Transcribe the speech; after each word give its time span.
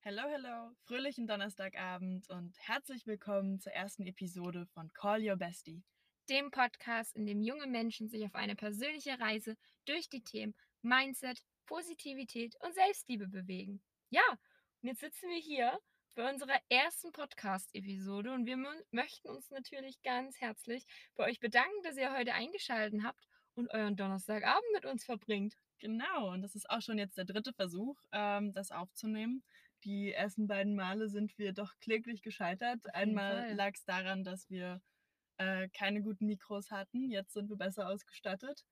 Hello, 0.00 0.22
hello, 0.28 0.70
fröhlichen 0.84 1.26
Donnerstagabend 1.26 2.28
und 2.30 2.56
herzlich 2.60 3.06
willkommen 3.06 3.58
zur 3.58 3.72
ersten 3.72 4.06
Episode 4.06 4.66
von 4.66 4.92
Call 4.92 5.28
Your 5.28 5.36
Bestie. 5.36 5.82
dem 6.28 6.50
Podcast, 6.50 7.14
in 7.16 7.26
dem 7.26 7.40
junge 7.40 7.66
Menschen 7.66 8.08
sich 8.08 8.24
auf 8.24 8.34
eine 8.34 8.56
persönliche 8.56 9.18
Reise 9.20 9.56
durch 9.84 10.08
die 10.08 10.22
Themen 10.22 10.54
Mindset, 10.82 11.40
Positivität 11.66 12.56
und 12.64 12.74
Selbstliebe 12.74 13.28
bewegen. 13.28 13.82
Ja, 14.10 14.22
und 14.82 14.88
jetzt 14.88 15.00
sitzen 15.00 15.28
wir 15.28 15.38
hier 15.38 15.78
bei 16.14 16.30
unserer 16.30 16.58
ersten 16.68 17.12
Podcast-Episode 17.12 18.32
und 18.32 18.46
wir 18.46 18.56
mö- 18.56 18.84
möchten 18.90 19.28
uns 19.28 19.50
natürlich 19.50 20.00
ganz 20.02 20.40
herzlich 20.40 20.84
bei 21.14 21.24
euch 21.24 21.40
bedanken, 21.40 21.82
dass 21.82 21.96
ihr 21.96 22.16
heute 22.16 22.32
eingeschaltet 22.34 23.02
habt 23.02 23.26
und 23.56 23.70
euren 23.72 23.96
Donnerstagabend 23.96 24.64
mit 24.74 24.84
uns 24.86 25.04
verbringt. 25.04 25.54
Genau, 25.78 26.32
und 26.32 26.42
das 26.42 26.54
ist 26.54 26.68
auch 26.70 26.80
schon 26.80 26.98
jetzt 26.98 27.18
der 27.18 27.24
dritte 27.24 27.52
Versuch, 27.52 27.96
ähm, 28.12 28.52
das 28.52 28.70
aufzunehmen. 28.70 29.42
Die 29.84 30.12
ersten 30.12 30.46
beiden 30.46 30.74
Male 30.74 31.08
sind 31.08 31.36
wir 31.38 31.52
doch 31.52 31.72
kläglich 31.80 32.22
gescheitert. 32.22 32.80
Einmal 32.94 33.52
lag 33.54 33.72
es 33.74 33.84
daran, 33.84 34.24
dass 34.24 34.48
wir 34.48 34.80
äh, 35.38 35.68
keine 35.68 36.02
guten 36.02 36.26
Mikros 36.26 36.70
hatten. 36.70 37.10
Jetzt 37.10 37.34
sind 37.34 37.48
wir 37.50 37.56
besser 37.56 37.88
ausgestattet. 37.88 38.64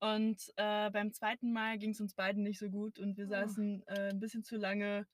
Und 0.00 0.40
äh, 0.56 0.90
beim 0.90 1.12
zweiten 1.12 1.52
Mal 1.52 1.78
ging 1.78 1.90
es 1.90 2.00
uns 2.00 2.14
beiden 2.14 2.42
nicht 2.44 2.58
so 2.60 2.70
gut 2.70 2.98
und 2.98 3.16
wir 3.16 3.26
Oh. 3.26 3.30
saßen 3.30 3.82
äh, 3.88 4.10
ein 4.10 4.20
bisschen 4.20 4.44
zu 4.44 4.56
lange 4.56 5.06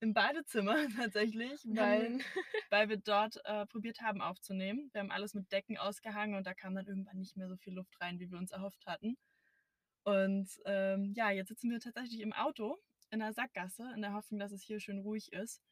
im 0.00 0.12
Badezimmer 0.14 0.76
tatsächlich, 0.96 1.60
weil, 1.64 2.18
weil 2.70 2.88
wir 2.88 2.96
dort 2.98 3.40
äh, 3.44 3.66
probiert 3.66 4.00
haben 4.00 4.20
aufzunehmen. 4.20 4.90
Wir 4.92 5.00
haben 5.00 5.10
alles 5.10 5.34
mit 5.34 5.50
Decken 5.52 5.76
ausgehangen 5.76 6.36
und 6.36 6.46
da 6.46 6.54
kam 6.54 6.74
dann 6.74 6.86
irgendwann 6.86 7.18
nicht 7.18 7.36
mehr 7.36 7.48
so 7.48 7.56
viel 7.56 7.74
Luft 7.74 8.00
rein, 8.00 8.18
wie 8.18 8.30
wir 8.30 8.38
uns 8.38 8.52
erhofft 8.52 8.86
hatten. 8.86 9.16
Und 10.04 10.48
ähm, 10.64 11.12
ja, 11.14 11.30
jetzt 11.30 11.48
sitzen 11.48 11.70
wir 11.70 11.80
tatsächlich 11.80 12.20
im 12.20 12.32
Auto 12.32 12.78
in 13.10 13.20
der 13.20 13.32
Sackgasse, 13.32 13.90
in 13.94 14.02
der 14.02 14.12
Hoffnung, 14.12 14.38
dass 14.38 14.52
es 14.52 14.62
hier 14.62 14.80
schön 14.80 15.00
ruhig 15.00 15.32
ist. 15.32 15.62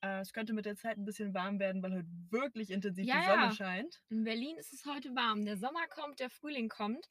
Äh, 0.00 0.20
es 0.20 0.32
könnte 0.32 0.52
mit 0.52 0.66
der 0.66 0.76
Zeit 0.76 0.96
ein 0.96 1.04
bisschen 1.04 1.34
warm 1.34 1.58
werden, 1.58 1.82
weil 1.82 1.92
heute 1.92 2.08
wirklich 2.30 2.70
intensiv 2.70 3.06
Ja, 3.06 3.20
die 3.20 3.26
Sonne 3.26 3.52
scheint. 3.52 4.02
In 4.08 4.24
Berlin 4.24 4.56
ist 4.56 4.72
es 4.72 4.84
heute 4.84 5.14
warm. 5.14 5.44
Der 5.44 5.56
Sommer 5.56 5.86
kommt, 5.88 6.20
der 6.20 6.30
Frühling 6.30 6.68
kommt. 6.68 7.06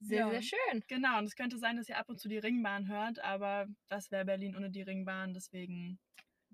Sehr, 0.00 0.18
Ja. 0.26 0.30
sehr 0.30 0.42
schön. 0.42 0.84
Genau, 0.88 1.18
und 1.18 1.24
es 1.24 1.34
könnte 1.36 1.58
sein, 1.58 1.76
dass 1.76 1.88
ihr 1.88 1.96
ab 1.98 2.08
und 2.08 2.18
zu 2.20 2.28
die 2.28 2.38
Ringbahn 2.38 2.88
hört, 2.88 3.18
aber 3.20 3.66
was 3.88 4.10
wäre 4.10 4.24
Berlin 4.24 4.54
ohne 4.56 4.70
die 4.70 4.82
Ringbahn? 4.82 5.32
Deswegen, 5.34 5.98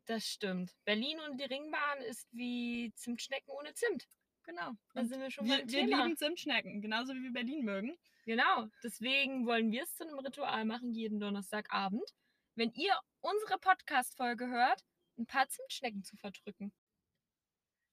Das 0.06 0.26
stimmt. 0.26 0.74
Berlin 0.84 1.18
und 1.28 1.38
die 1.40 1.44
Ringbahn 1.44 2.00
ist 2.02 2.28
wie 2.32 2.92
Zimtschnecken 2.94 3.50
ohne 3.52 3.72
Zimt. 3.74 4.06
genau. 4.44 4.72
Da 4.94 5.04
sind 5.04 5.20
wir 5.20 5.30
schon 5.30 5.46
wir, 5.46 5.58
beim 5.58 5.68
wir 5.70 5.80
Thema. 5.86 6.04
lieben 6.04 6.16
Zimtschnecken, 6.16 6.80
genauso 6.82 7.14
wie 7.14 7.22
wir 7.22 7.32
Berlin 7.32 7.64
mögen. 7.64 7.96
Genau. 8.24 8.68
Deswegen 8.82 9.46
wollen 9.46 9.70
wir 9.72 9.82
es 9.84 9.94
zu 9.96 10.04
einem 10.06 10.18
Ritual 10.18 10.64
machen, 10.64 10.92
jeden 10.92 11.20
Donnerstagabend, 11.20 12.08
wenn 12.56 12.72
ihr 12.74 12.96
unsere 13.20 13.58
Podcast-Folge 13.58 14.48
hört, 14.48 14.82
ein 15.18 15.26
paar 15.26 15.48
Zimtschnecken 15.48 16.02
zu 16.04 16.16
verdrücken. 16.16 16.72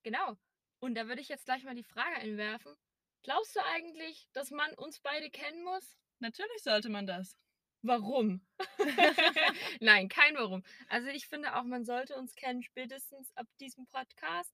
Genau. 0.03 0.37
Und 0.79 0.95
da 0.95 1.07
würde 1.07 1.21
ich 1.21 1.29
jetzt 1.29 1.45
gleich 1.45 1.63
mal 1.63 1.75
die 1.75 1.83
Frage 1.83 2.15
einwerfen. 2.15 2.73
Glaubst 3.23 3.55
du 3.55 3.59
eigentlich, 3.63 4.27
dass 4.33 4.51
man 4.51 4.73
uns 4.75 4.99
beide 4.99 5.29
kennen 5.29 5.63
muss? 5.63 5.97
Natürlich 6.19 6.63
sollte 6.63 6.89
man 6.89 7.05
das. 7.05 7.35
Warum? 7.81 8.41
Nein, 9.81 10.09
kein 10.09 10.35
Warum. 10.35 10.63
Also 10.87 11.07
ich 11.09 11.27
finde 11.27 11.55
auch, 11.55 11.63
man 11.63 11.85
sollte 11.85 12.15
uns 12.17 12.35
kennen, 12.35 12.63
spätestens 12.63 13.31
ab 13.35 13.47
diesem 13.59 13.87
Podcast. 13.87 14.53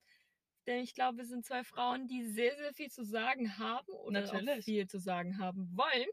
Denn 0.67 0.79
ich 0.83 0.95
glaube, 0.95 1.19
wir 1.19 1.25
sind 1.25 1.45
zwei 1.45 1.63
Frauen, 1.63 2.07
die 2.07 2.25
sehr, 2.25 2.55
sehr 2.57 2.73
viel 2.73 2.89
zu 2.89 3.03
sagen 3.03 3.57
haben 3.59 3.87
oder 3.87 4.25
auch 4.25 4.33
Natürlich. 4.33 4.65
viel 4.65 4.87
zu 4.87 4.99
sagen 4.99 5.37
haben 5.37 5.69
wollen 5.75 6.07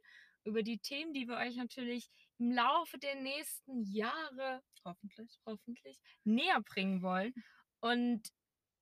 über 0.45 0.63
die 0.63 0.79
Themen, 0.79 1.13
die 1.15 1.27
wir 1.29 1.37
euch 1.37 1.57
natürlich 1.57 2.09
im 2.39 2.53
Laufe 2.53 2.99
der 2.99 3.15
nächsten 3.15 3.83
Jahre 3.83 4.63
Hoffentlich. 4.85 5.39
hoffentlich 5.47 5.99
näher 6.25 6.61
bringen 6.61 7.03
wollen. 7.03 7.33
Und 7.81 8.29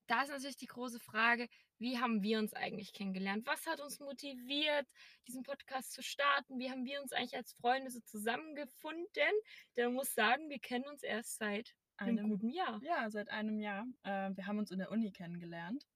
da 0.06 0.22
ist 0.22 0.31
natürlich 0.31 0.56
die 0.56 0.66
große 0.66 0.98
Frage, 0.98 1.48
wie 1.80 1.98
haben 1.98 2.22
wir 2.22 2.38
uns 2.38 2.52
eigentlich 2.54 2.92
kennengelernt? 2.92 3.46
Was 3.46 3.66
hat 3.66 3.80
uns 3.80 3.98
motiviert, 4.00 4.86
diesen 5.26 5.42
Podcast 5.42 5.92
zu 5.92 6.02
starten? 6.02 6.58
Wie 6.58 6.70
haben 6.70 6.84
wir 6.84 7.00
uns 7.02 7.12
eigentlich 7.12 7.36
als 7.36 7.54
Freunde 7.54 7.91
so 7.91 8.00
zusammengefunden? 8.00 9.32
Denn 9.76 9.86
man 9.86 9.94
muss 9.94 10.14
sagen, 10.14 10.48
wir 10.50 10.58
kennen 10.58 10.84
uns 10.86 11.02
erst 11.02 11.38
seit 11.38 11.74
einem, 11.96 12.19
Einem- 12.19 12.28
guten 12.30 12.50
Jahr. 12.50 12.80
Ja, 12.82 13.10
seit 13.10 13.30
einem 13.30 13.58
Jahr. 13.60 13.86
Äh, 14.02 14.30
wir 14.36 14.46
haben 14.46 14.58
uns 14.58 14.70
in 14.70 14.78
der 14.78 14.90
Uni 14.90 15.10
kennengelernt. 15.10 15.86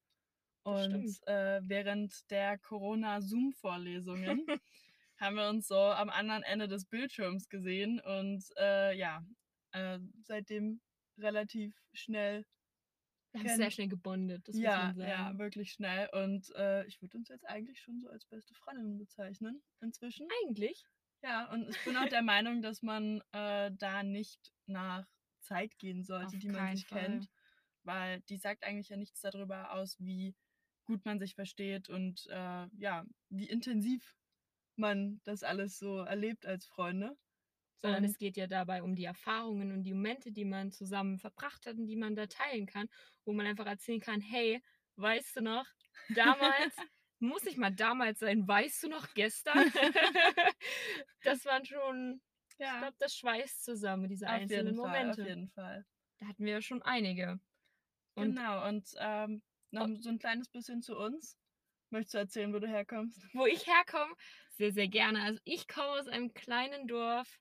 Das 0.64 0.86
Und 0.86 1.28
äh, 1.28 1.60
während 1.64 2.30
der 2.30 2.58
Corona-Zoom-Vorlesungen 2.58 4.46
haben 5.18 5.36
wir 5.36 5.48
uns 5.48 5.68
so 5.68 5.78
am 5.78 6.08
anderen 6.08 6.42
Ende 6.42 6.68
des 6.68 6.86
Bildschirms 6.86 7.48
gesehen 7.48 8.00
und 8.00 8.42
äh, 8.58 8.96
ja, 8.96 9.22
äh, 9.72 9.98
seitdem 10.22 10.80
relativ 11.18 11.74
schnell. 11.92 12.46
Wir 13.42 13.50
haben 13.50 13.56
sehr 13.56 13.70
schnell 13.70 13.88
gebondet, 13.88 14.46
das 14.46 14.56
ja, 14.56 14.88
muss 14.88 14.96
man 14.96 15.08
ja, 15.08 15.16
sagen. 15.24 15.38
wirklich 15.38 15.72
schnell. 15.72 16.08
Und 16.12 16.54
äh, 16.54 16.86
ich 16.86 17.02
würde 17.02 17.18
uns 17.18 17.28
jetzt 17.28 17.46
eigentlich 17.48 17.80
schon 17.80 18.00
so 18.00 18.08
als 18.08 18.24
beste 18.26 18.54
Freundin 18.54 18.96
bezeichnen 18.96 19.62
inzwischen. 19.80 20.28
Eigentlich? 20.44 20.86
Ja, 21.22 21.50
und 21.52 21.68
ich 21.68 21.84
bin 21.84 21.96
auch 21.96 22.08
der 22.16 22.22
Meinung, 22.22 22.62
dass 22.62 22.82
man 22.82 23.22
äh, 23.32 23.72
da 23.72 24.02
nicht 24.02 24.52
nach 24.66 25.06
Zeit 25.40 25.76
gehen 25.78 26.04
sollte, 26.04 26.36
Auf 26.36 26.42
die 26.42 26.48
man 26.48 26.76
sich 26.76 26.86
Fall. 26.86 27.00
kennt, 27.00 27.30
weil 27.82 28.20
die 28.22 28.36
sagt 28.36 28.64
eigentlich 28.64 28.88
ja 28.88 28.96
nichts 28.96 29.20
darüber 29.20 29.72
aus, 29.72 29.98
wie 29.98 30.34
gut 30.84 31.04
man 31.04 31.18
sich 31.18 31.34
versteht 31.34 31.88
und 31.88 32.26
äh, 32.28 32.66
ja, 32.76 33.04
wie 33.30 33.48
intensiv 33.48 34.16
man 34.76 35.20
das 35.24 35.42
alles 35.42 35.78
so 35.78 35.98
erlebt 35.98 36.46
als 36.46 36.66
Freunde. 36.66 37.16
Sondern 37.84 38.04
es 38.04 38.18
geht 38.18 38.36
ja 38.36 38.46
dabei 38.46 38.82
um 38.82 38.94
die 38.94 39.04
Erfahrungen 39.04 39.72
und 39.72 39.82
die 39.84 39.92
Momente, 39.92 40.32
die 40.32 40.44
man 40.44 40.72
zusammen 40.72 41.18
verbracht 41.18 41.66
hat 41.66 41.76
und 41.76 41.86
die 41.86 41.96
man 41.96 42.16
da 42.16 42.26
teilen 42.26 42.66
kann, 42.66 42.88
wo 43.24 43.32
man 43.32 43.46
einfach 43.46 43.66
erzählen 43.66 44.00
kann, 44.00 44.20
hey, 44.20 44.62
weißt 44.96 45.36
du 45.36 45.42
noch, 45.42 45.66
damals, 46.08 46.76
muss 47.18 47.46
ich 47.46 47.56
mal 47.56 47.70
damals 47.74 48.20
sein, 48.20 48.46
weißt 48.48 48.84
du 48.84 48.88
noch 48.88 49.12
gestern? 49.14 49.70
das 51.22 51.44
waren 51.44 51.64
schon, 51.64 52.20
ich 52.58 52.58
Ja, 52.58 52.78
glaube, 52.78 52.96
das 52.98 53.14
schweißt 53.16 53.64
zusammen, 53.64 54.08
diese 54.08 54.26
auf 54.26 54.32
einzelnen 54.32 54.74
Fall, 54.74 54.76
Momente. 54.96 55.22
auf 55.22 55.28
jeden 55.28 55.48
Fall. 55.48 55.84
Da 56.18 56.26
hatten 56.26 56.44
wir 56.44 56.52
ja 56.54 56.62
schon 56.62 56.82
einige. 56.82 57.40
Und 58.14 58.36
genau, 58.36 58.68
und 58.68 58.94
ähm, 58.98 59.42
noch 59.70 59.88
so 60.00 60.08
ein 60.08 60.18
kleines 60.18 60.48
bisschen 60.48 60.82
zu 60.82 60.96
uns. 60.96 61.36
Möchtest 61.90 62.14
du 62.14 62.18
erzählen, 62.18 62.52
wo 62.54 62.58
du 62.58 62.68
herkommst? 62.68 63.22
wo 63.32 63.46
ich 63.46 63.66
herkomme, 63.66 64.14
sehr, 64.50 64.72
sehr 64.72 64.88
gerne. 64.88 65.22
Also 65.22 65.40
ich 65.44 65.66
komme 65.68 65.88
aus 66.00 66.08
einem 66.08 66.32
kleinen 66.34 66.86
Dorf 66.86 67.40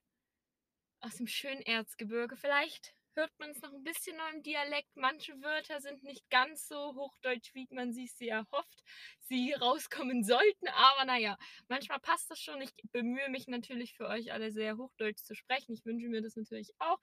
aus 1.04 1.16
dem 1.16 1.26
schönen 1.26 1.60
Erzgebirge. 1.60 2.36
Vielleicht 2.36 2.94
hört 3.14 3.30
man 3.38 3.50
es 3.50 3.60
noch 3.60 3.72
ein 3.72 3.84
bisschen 3.84 4.16
noch 4.16 4.32
im 4.32 4.42
Dialekt. 4.42 4.88
Manche 4.96 5.32
Wörter 5.42 5.80
sind 5.80 6.02
nicht 6.02 6.28
ganz 6.30 6.66
so 6.66 6.94
hochdeutsch, 6.94 7.54
wie 7.54 7.68
man 7.70 7.92
sich 7.92 8.14
sie 8.14 8.28
erhofft, 8.28 8.82
sie 9.20 9.52
rauskommen 9.52 10.24
sollten. 10.24 10.68
Aber 10.68 11.04
naja, 11.04 11.36
manchmal 11.68 12.00
passt 12.00 12.30
das 12.30 12.40
schon. 12.40 12.60
Ich 12.62 12.72
bemühe 12.90 13.28
mich 13.28 13.46
natürlich 13.48 13.94
für 13.94 14.08
euch 14.08 14.32
alle 14.32 14.50
sehr 14.50 14.78
hochdeutsch 14.78 15.22
zu 15.22 15.34
sprechen. 15.34 15.74
Ich 15.74 15.84
wünsche 15.84 16.08
mir 16.08 16.22
das 16.22 16.36
natürlich 16.36 16.72
auch. 16.78 16.98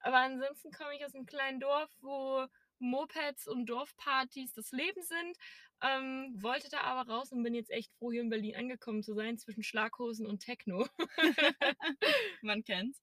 Aber 0.00 0.18
ansonsten 0.18 0.72
komme 0.72 0.96
ich 0.96 1.04
aus 1.04 1.14
einem 1.14 1.26
kleinen 1.26 1.60
Dorf, 1.60 1.90
wo 2.00 2.46
Mopeds 2.80 3.46
und 3.46 3.66
Dorfpartys 3.66 4.52
das 4.52 4.72
Leben 4.72 5.02
sind. 5.02 5.36
Ähm, 5.80 6.34
wollte 6.42 6.68
da 6.70 6.80
aber 6.80 7.10
raus 7.10 7.30
und 7.30 7.42
bin 7.44 7.54
jetzt 7.54 7.70
echt 7.70 7.92
froh, 7.98 8.10
hier 8.10 8.22
in 8.22 8.30
Berlin 8.30 8.56
angekommen 8.56 9.02
zu 9.02 9.14
sein, 9.14 9.38
zwischen 9.38 9.62
Schlaghosen 9.62 10.26
und 10.26 10.40
Techno. 10.40 10.86
Man 12.42 12.64
kennt's. 12.64 13.00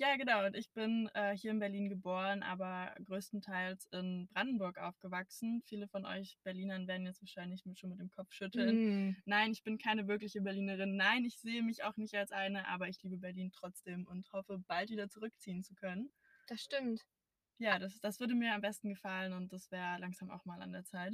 Ja, 0.00 0.16
genau. 0.16 0.46
Und 0.46 0.54
ich 0.56 0.70
bin 0.72 1.10
äh, 1.14 1.36
hier 1.36 1.50
in 1.50 1.58
Berlin 1.58 1.88
geboren, 1.88 2.44
aber 2.44 2.94
größtenteils 3.04 3.86
in 3.90 4.28
Brandenburg 4.32 4.78
aufgewachsen. 4.78 5.60
Viele 5.66 5.88
von 5.88 6.06
euch 6.06 6.38
Berlinern 6.44 6.86
werden 6.86 7.04
jetzt 7.04 7.20
wahrscheinlich 7.20 7.64
schon 7.74 7.90
mit 7.90 7.98
dem 7.98 8.08
Kopf 8.10 8.32
schütteln. 8.32 8.76
Mm, 9.10 9.16
Nein, 9.24 9.50
ich 9.50 9.64
bin 9.64 9.76
keine 9.76 10.06
wirkliche 10.06 10.40
Berlinerin. 10.40 10.94
Nein, 10.94 11.24
ich 11.24 11.40
sehe 11.40 11.62
mich 11.64 11.82
auch 11.82 11.96
nicht 11.96 12.14
als 12.14 12.30
eine, 12.30 12.68
aber 12.68 12.88
ich 12.88 13.02
liebe 13.02 13.18
Berlin 13.18 13.50
trotzdem 13.50 14.06
und 14.06 14.32
hoffe, 14.32 14.58
bald 14.68 14.90
wieder 14.90 15.08
zurückziehen 15.08 15.64
zu 15.64 15.74
können. 15.74 16.12
das 16.46 16.60
stimmt. 16.62 17.04
Ja, 17.58 17.78
das, 17.78 17.98
das 18.00 18.20
würde 18.20 18.34
mir 18.34 18.54
am 18.54 18.60
besten 18.60 18.88
gefallen 18.88 19.32
und 19.32 19.52
das 19.52 19.70
wäre 19.70 19.98
langsam 19.98 20.30
auch 20.30 20.44
mal 20.44 20.60
an 20.62 20.72
der 20.72 20.84
Zeit. 20.84 21.12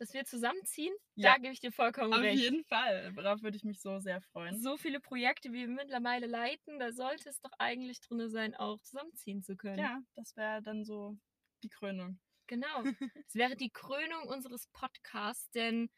Dass 0.00 0.14
wir 0.14 0.24
zusammenziehen, 0.24 0.94
Ja. 1.14 1.32
da 1.34 1.38
gebe 1.38 1.52
ich 1.52 1.60
dir 1.60 1.72
vollkommen 1.72 2.14
Auf 2.14 2.20
recht. 2.20 2.40
jeden 2.40 2.64
Fall. 2.64 3.12
Darauf 3.12 3.42
würde 3.42 3.56
ich 3.58 3.64
mich 3.64 3.80
so 3.80 3.98
sehr 3.98 4.22
freuen. 4.22 4.58
So 4.60 4.78
viele 4.78 4.98
Projekte, 4.98 5.52
wie 5.52 5.60
wir 5.60 5.68
mittlerweile 5.68 6.26
leiten, 6.26 6.78
da 6.78 6.90
sollte 6.90 7.28
es 7.28 7.38
doch 7.40 7.52
eigentlich 7.58 8.00
drin 8.00 8.30
sein, 8.30 8.54
auch 8.54 8.80
zusammenziehen 8.80 9.42
zu 9.42 9.56
können. 9.56 9.78
Ja, 9.78 10.00
das 10.16 10.34
wäre 10.36 10.62
dann 10.62 10.84
so 10.84 11.18
die 11.62 11.68
Krönung. 11.68 12.18
Genau. 12.46 12.82
Es 13.28 13.34
wäre 13.34 13.56
die 13.56 13.70
Krönung 13.70 14.22
unseres 14.26 14.66
Podcasts, 14.68 15.50
denn 15.50 15.90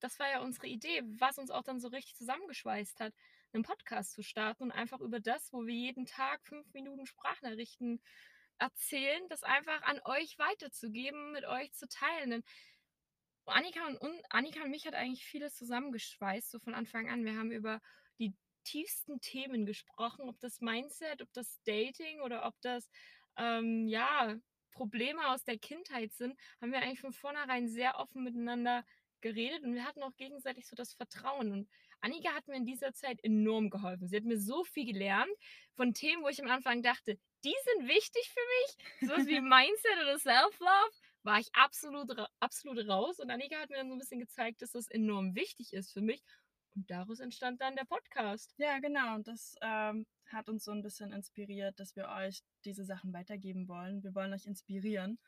das 0.00 0.18
war 0.18 0.30
ja 0.30 0.40
unsere 0.40 0.66
Idee, 0.66 1.02
was 1.04 1.36
uns 1.36 1.50
auch 1.50 1.62
dann 1.62 1.78
so 1.80 1.88
richtig 1.88 2.16
zusammengeschweißt 2.16 2.98
hat, 3.00 3.12
einen 3.52 3.62
Podcast 3.62 4.12
zu 4.12 4.22
starten 4.22 4.62
und 4.64 4.72
einfach 4.72 5.00
über 5.00 5.20
das, 5.20 5.52
wo 5.52 5.66
wir 5.66 5.74
jeden 5.74 6.06
Tag 6.06 6.46
fünf 6.46 6.72
Minuten 6.72 7.04
Sprachnachrichten 7.04 8.00
erzählen, 8.58 9.22
das 9.28 9.42
einfach 9.42 9.82
an 9.82 10.00
euch 10.04 10.38
weiterzugeben, 10.38 11.32
mit 11.32 11.44
euch 11.44 11.72
zu 11.72 11.88
teilen. 11.88 12.30
Denn 12.30 12.42
Annika 13.50 13.86
und, 13.86 13.96
und 13.98 14.20
Annika 14.30 14.62
und 14.62 14.70
mich 14.70 14.86
hat 14.86 14.94
eigentlich 14.94 15.24
vieles 15.24 15.54
zusammengeschweißt, 15.54 16.50
so 16.50 16.58
von 16.58 16.74
Anfang 16.74 17.08
an. 17.08 17.24
Wir 17.24 17.36
haben 17.36 17.52
über 17.52 17.80
die 18.18 18.34
tiefsten 18.64 19.20
Themen 19.20 19.66
gesprochen, 19.66 20.28
ob 20.28 20.38
das 20.40 20.60
Mindset, 20.60 21.22
ob 21.22 21.32
das 21.32 21.60
Dating 21.64 22.20
oder 22.20 22.46
ob 22.46 22.54
das 22.60 22.88
ähm, 23.36 23.86
ja 23.88 24.36
Probleme 24.70 25.28
aus 25.28 25.44
der 25.44 25.58
Kindheit 25.58 26.12
sind, 26.12 26.38
haben 26.60 26.72
wir 26.72 26.80
eigentlich 26.80 27.00
von 27.00 27.12
vornherein 27.12 27.68
sehr 27.68 27.98
offen 27.98 28.22
miteinander 28.22 28.84
geredet 29.20 29.62
und 29.62 29.74
wir 29.74 29.84
hatten 29.84 30.02
auch 30.02 30.16
gegenseitig 30.16 30.66
so 30.66 30.76
das 30.76 30.94
Vertrauen. 30.94 31.52
Und 31.52 31.68
Annika 32.00 32.32
hat 32.32 32.48
mir 32.48 32.56
in 32.56 32.64
dieser 32.64 32.92
Zeit 32.94 33.22
enorm 33.22 33.68
geholfen. 33.70 34.08
Sie 34.08 34.16
hat 34.16 34.24
mir 34.24 34.38
so 34.38 34.64
viel 34.64 34.86
gelernt 34.86 35.30
von 35.74 35.92
Themen, 35.92 36.22
wo 36.22 36.28
ich 36.28 36.42
am 36.42 36.48
Anfang 36.48 36.82
dachte, 36.82 37.18
die 37.44 37.54
sind 37.64 37.88
wichtig 37.88 38.32
für 38.32 38.40
mich. 38.56 39.10
Sowas 39.10 39.26
wie 39.26 39.40
Mindset 39.40 39.98
oder 40.02 40.18
Self-Love 40.18 40.96
war 41.22 41.38
ich 41.38 41.48
absolut, 41.54 42.10
absolut 42.40 42.88
raus. 42.88 43.18
Und 43.20 43.30
Annika 43.30 43.56
hat 43.56 43.70
mir 43.70 43.76
dann 43.76 43.88
so 43.88 43.94
ein 43.94 43.98
bisschen 43.98 44.20
gezeigt, 44.20 44.62
dass 44.62 44.72
das 44.72 44.88
enorm 44.88 45.34
wichtig 45.34 45.72
ist 45.72 45.92
für 45.92 46.00
mich. 46.00 46.22
Und 46.74 46.90
daraus 46.90 47.20
entstand 47.20 47.60
dann 47.60 47.76
der 47.76 47.84
Podcast. 47.84 48.54
Ja, 48.56 48.78
genau. 48.78 49.16
Und 49.16 49.28
das 49.28 49.56
ähm, 49.60 50.06
hat 50.26 50.48
uns 50.48 50.64
so 50.64 50.72
ein 50.72 50.82
bisschen 50.82 51.12
inspiriert, 51.12 51.78
dass 51.80 51.96
wir 51.96 52.08
euch 52.08 52.42
diese 52.64 52.84
Sachen 52.84 53.12
weitergeben 53.12 53.68
wollen. 53.68 54.02
Wir 54.02 54.14
wollen 54.14 54.32
euch 54.32 54.46
inspirieren 54.46 55.18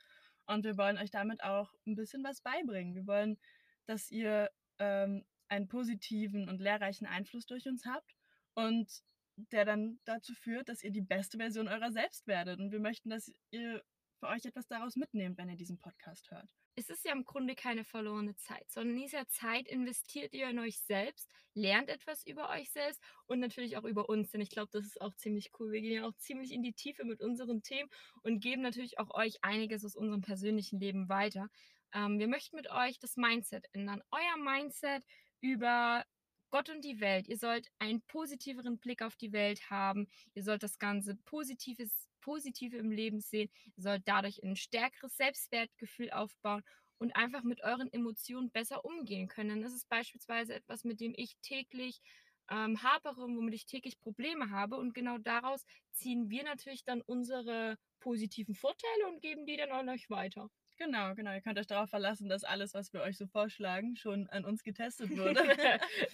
und 0.47 0.65
wir 0.65 0.77
wollen 0.77 0.99
euch 0.99 1.11
damit 1.11 1.43
auch 1.43 1.73
ein 1.87 1.95
bisschen 1.95 2.23
was 2.25 2.41
beibringen. 2.41 2.95
Wir 2.95 3.07
wollen, 3.07 3.39
dass 3.87 4.11
ihr 4.11 4.51
ähm, 4.79 5.25
einen 5.49 5.69
positiven 5.69 6.49
und 6.49 6.61
lehrreichen 6.61 7.07
Einfluss 7.07 7.47
durch 7.47 7.67
uns 7.67 7.85
habt 7.85 8.15
und 8.55 8.91
der 9.37 9.65
dann 9.65 9.99
dazu 10.05 10.35
führt, 10.35 10.69
dass 10.69 10.83
ihr 10.83 10.91
die 10.91 11.03
beste 11.03 11.39
Version 11.39 11.69
eurer 11.69 11.91
selbst 11.91 12.27
werdet. 12.27 12.61
Und 12.61 12.71
wir 12.71 12.81
möchten, 12.81 13.11
dass 13.11 13.33
ihr 13.51 13.83
für 14.23 14.29
euch 14.29 14.45
etwas 14.45 14.67
daraus 14.69 14.97
mitnehmt, 14.97 15.39
wenn 15.39 15.49
ihr 15.49 15.57
diesen 15.57 15.79
Podcast 15.79 16.31
hört 16.31 16.49
es 16.75 16.89
ist 16.89 17.05
ja 17.05 17.13
im 17.13 17.25
Grunde 17.25 17.55
keine 17.55 17.85
verlorene 17.85 18.35
Zeit, 18.37 18.71
sondern 18.71 18.97
in 18.97 19.03
dieser 19.03 19.29
Zeit 19.29 19.69
investiert 19.69 20.33
ihr 20.33 20.49
in 20.49 20.59
euch 20.59 20.81
selbst, 20.81 21.31
lernt 21.55 21.89
etwas 21.91 22.25
über 22.27 22.49
euch 22.51 22.71
selbst 22.71 23.03
und 23.27 23.41
natürlich 23.41 23.77
auch 23.77 23.85
über 23.85 24.09
uns, 24.09 24.31
denn 24.31 24.41
ich 24.41 24.51
glaube, 24.51 24.71
das 24.73 24.87
ist 24.87 25.01
auch 25.01 25.15
ziemlich 25.15 25.51
cool. 25.59 25.71
Wir 25.71 25.83
gehen 25.83 25.93
ja 25.93 26.07
auch 26.07 26.17
ziemlich 26.17 26.53
in 26.53 26.63
die 26.63 26.73
Tiefe 26.73 27.05
mit 27.05 27.21
unseren 27.21 27.63
Themen 27.63 27.91
und 28.23 28.41
geben 28.41 28.63
natürlich 28.63 28.99
auch 28.99 29.11
euch 29.15 29.39
einiges 29.43 29.85
aus 29.85 29.97
unserem 29.97 30.23
persönlichen 30.23 30.81
Leben 30.81 31.09
weiter. 31.09 31.49
Ähm, 31.93 32.19
wir 32.19 32.29
möchten 32.29 32.57
mit 32.57 32.71
euch 32.71 32.99
das 32.99 33.17
Mindset 33.17 33.67
ändern, 33.73 34.03
euer 34.11 34.43
Mindset 34.43 35.05
über 35.41 36.05
Gott 36.53 36.69
und 36.69 36.85
die 36.85 37.01
Welt. 37.01 37.29
Ihr 37.29 37.39
sollt 37.39 37.67
einen 37.79 38.03
positiveren 38.03 38.79
Blick 38.79 39.01
auf 39.01 39.17
die 39.17 39.33
Welt 39.33 39.71
haben. 39.71 40.07
Ihr 40.35 40.45
sollt 40.45 40.63
das 40.63 40.79
Ganze 40.79 41.17
Positives 41.25 42.11
Positive 42.21 42.77
im 42.77 42.91
Leben 42.91 43.21
sehen. 43.21 43.51
Ihr 43.75 43.83
sollt 43.83 44.03
dadurch 44.05 44.43
ein 44.45 44.55
stärkeres 44.55 45.17
Selbstwertgefühl 45.17 46.11
aufbauen 46.11 46.63
und 46.99 47.17
einfach 47.17 47.43
mit 47.43 47.63
euren 47.63 47.91
Emotionen 47.91 48.51
besser 48.51 48.85
umgehen 48.85 49.29
können. 49.29 49.63
Das 49.63 49.73
ist 49.73 49.89
beispielsweise 49.89 50.55
etwas, 50.55 50.85
mit 50.85 51.01
dem 51.01 51.15
ich 51.17 51.37
täglich 51.41 52.03
ähm, 52.51 52.83
hapere, 52.83 53.23
womit 53.23 53.55
ich 53.55 53.65
täglich 53.65 53.99
Probleme 53.99 54.51
habe. 54.51 54.77
Und 54.77 54.93
genau 54.93 55.17
daraus 55.17 55.65
ziehen 55.93 56.29
wir 56.29 56.45
natürlich 56.45 56.85
dann 56.85 57.01
unsere 57.01 57.79
positiven 57.99 58.55
Vorteile 58.55 59.09
und 59.09 59.23
geben 59.23 59.47
die 59.47 59.57
dann 59.57 59.71
an 59.71 59.89
euch 59.89 60.11
weiter. 60.11 60.51
Genau, 60.85 61.15
genau. 61.15 61.33
Ihr 61.33 61.41
könnt 61.41 61.59
euch 61.61 61.69
darauf 61.69 61.91
verlassen, 61.91 62.29
dass 62.29 62.43
alles, 62.43 62.75
was 62.75 62.93
wir 62.93 63.03
euch 63.03 63.17
so 63.17 63.29
vorschlagen, 63.29 63.95
schon 63.97 64.29
an 64.31 64.45
uns 64.45 64.65
getestet 64.65 65.11
wurde. 65.17 65.41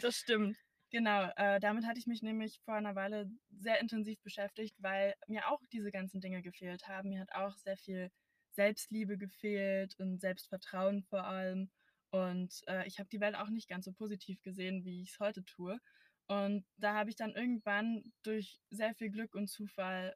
das 0.02 0.16
stimmt. 0.16 0.58
Genau, 0.90 1.30
äh, 1.36 1.58
damit 1.58 1.86
hatte 1.86 1.98
ich 1.98 2.06
mich 2.06 2.22
nämlich 2.22 2.60
vor 2.64 2.74
einer 2.74 2.94
Weile 2.94 3.30
sehr 3.50 3.80
intensiv 3.80 4.20
beschäftigt, 4.22 4.74
weil 4.78 5.14
mir 5.26 5.48
auch 5.48 5.60
diese 5.72 5.90
ganzen 5.90 6.20
Dinge 6.20 6.42
gefehlt 6.42 6.86
haben. 6.86 7.10
Mir 7.10 7.20
hat 7.20 7.32
auch 7.32 7.56
sehr 7.56 7.76
viel 7.78 8.10
Selbstliebe 8.52 9.16
gefehlt 9.16 9.94
und 9.98 10.20
Selbstvertrauen 10.20 11.02
vor 11.02 11.24
allem. 11.24 11.70
Und 12.10 12.60
äh, 12.66 12.86
ich 12.86 12.98
habe 12.98 13.08
die 13.08 13.20
Welt 13.20 13.36
auch 13.36 13.48
nicht 13.48 13.68
ganz 13.68 13.86
so 13.86 13.92
positiv 13.92 14.42
gesehen, 14.42 14.84
wie 14.84 15.02
ich 15.02 15.12
es 15.12 15.20
heute 15.20 15.44
tue. 15.44 15.78
Und 16.26 16.66
da 16.76 16.94
habe 16.94 17.08
ich 17.08 17.16
dann 17.16 17.32
irgendwann 17.34 18.02
durch 18.22 18.60
sehr 18.70 18.94
viel 18.94 19.10
Glück 19.10 19.34
und 19.34 19.48
Zufall 19.48 20.14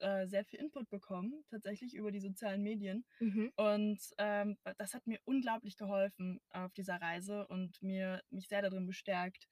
äh, 0.00 0.26
sehr 0.26 0.44
viel 0.44 0.60
Input 0.60 0.88
bekommen, 0.90 1.44
tatsächlich 1.50 1.94
über 1.94 2.10
die 2.10 2.20
sozialen 2.20 2.62
Medien. 2.62 3.04
Mhm. 3.20 3.52
Und 3.56 3.98
ähm, 4.18 4.56
das 4.78 4.94
hat 4.94 5.06
mir 5.06 5.18
unglaublich 5.24 5.76
geholfen 5.76 6.40
auf 6.50 6.72
dieser 6.74 7.00
Reise 7.00 7.46
und 7.48 7.82
mir 7.82 8.22
mich 8.30 8.48
sehr 8.48 8.62
darin 8.62 8.86
bestärkt, 8.86 9.48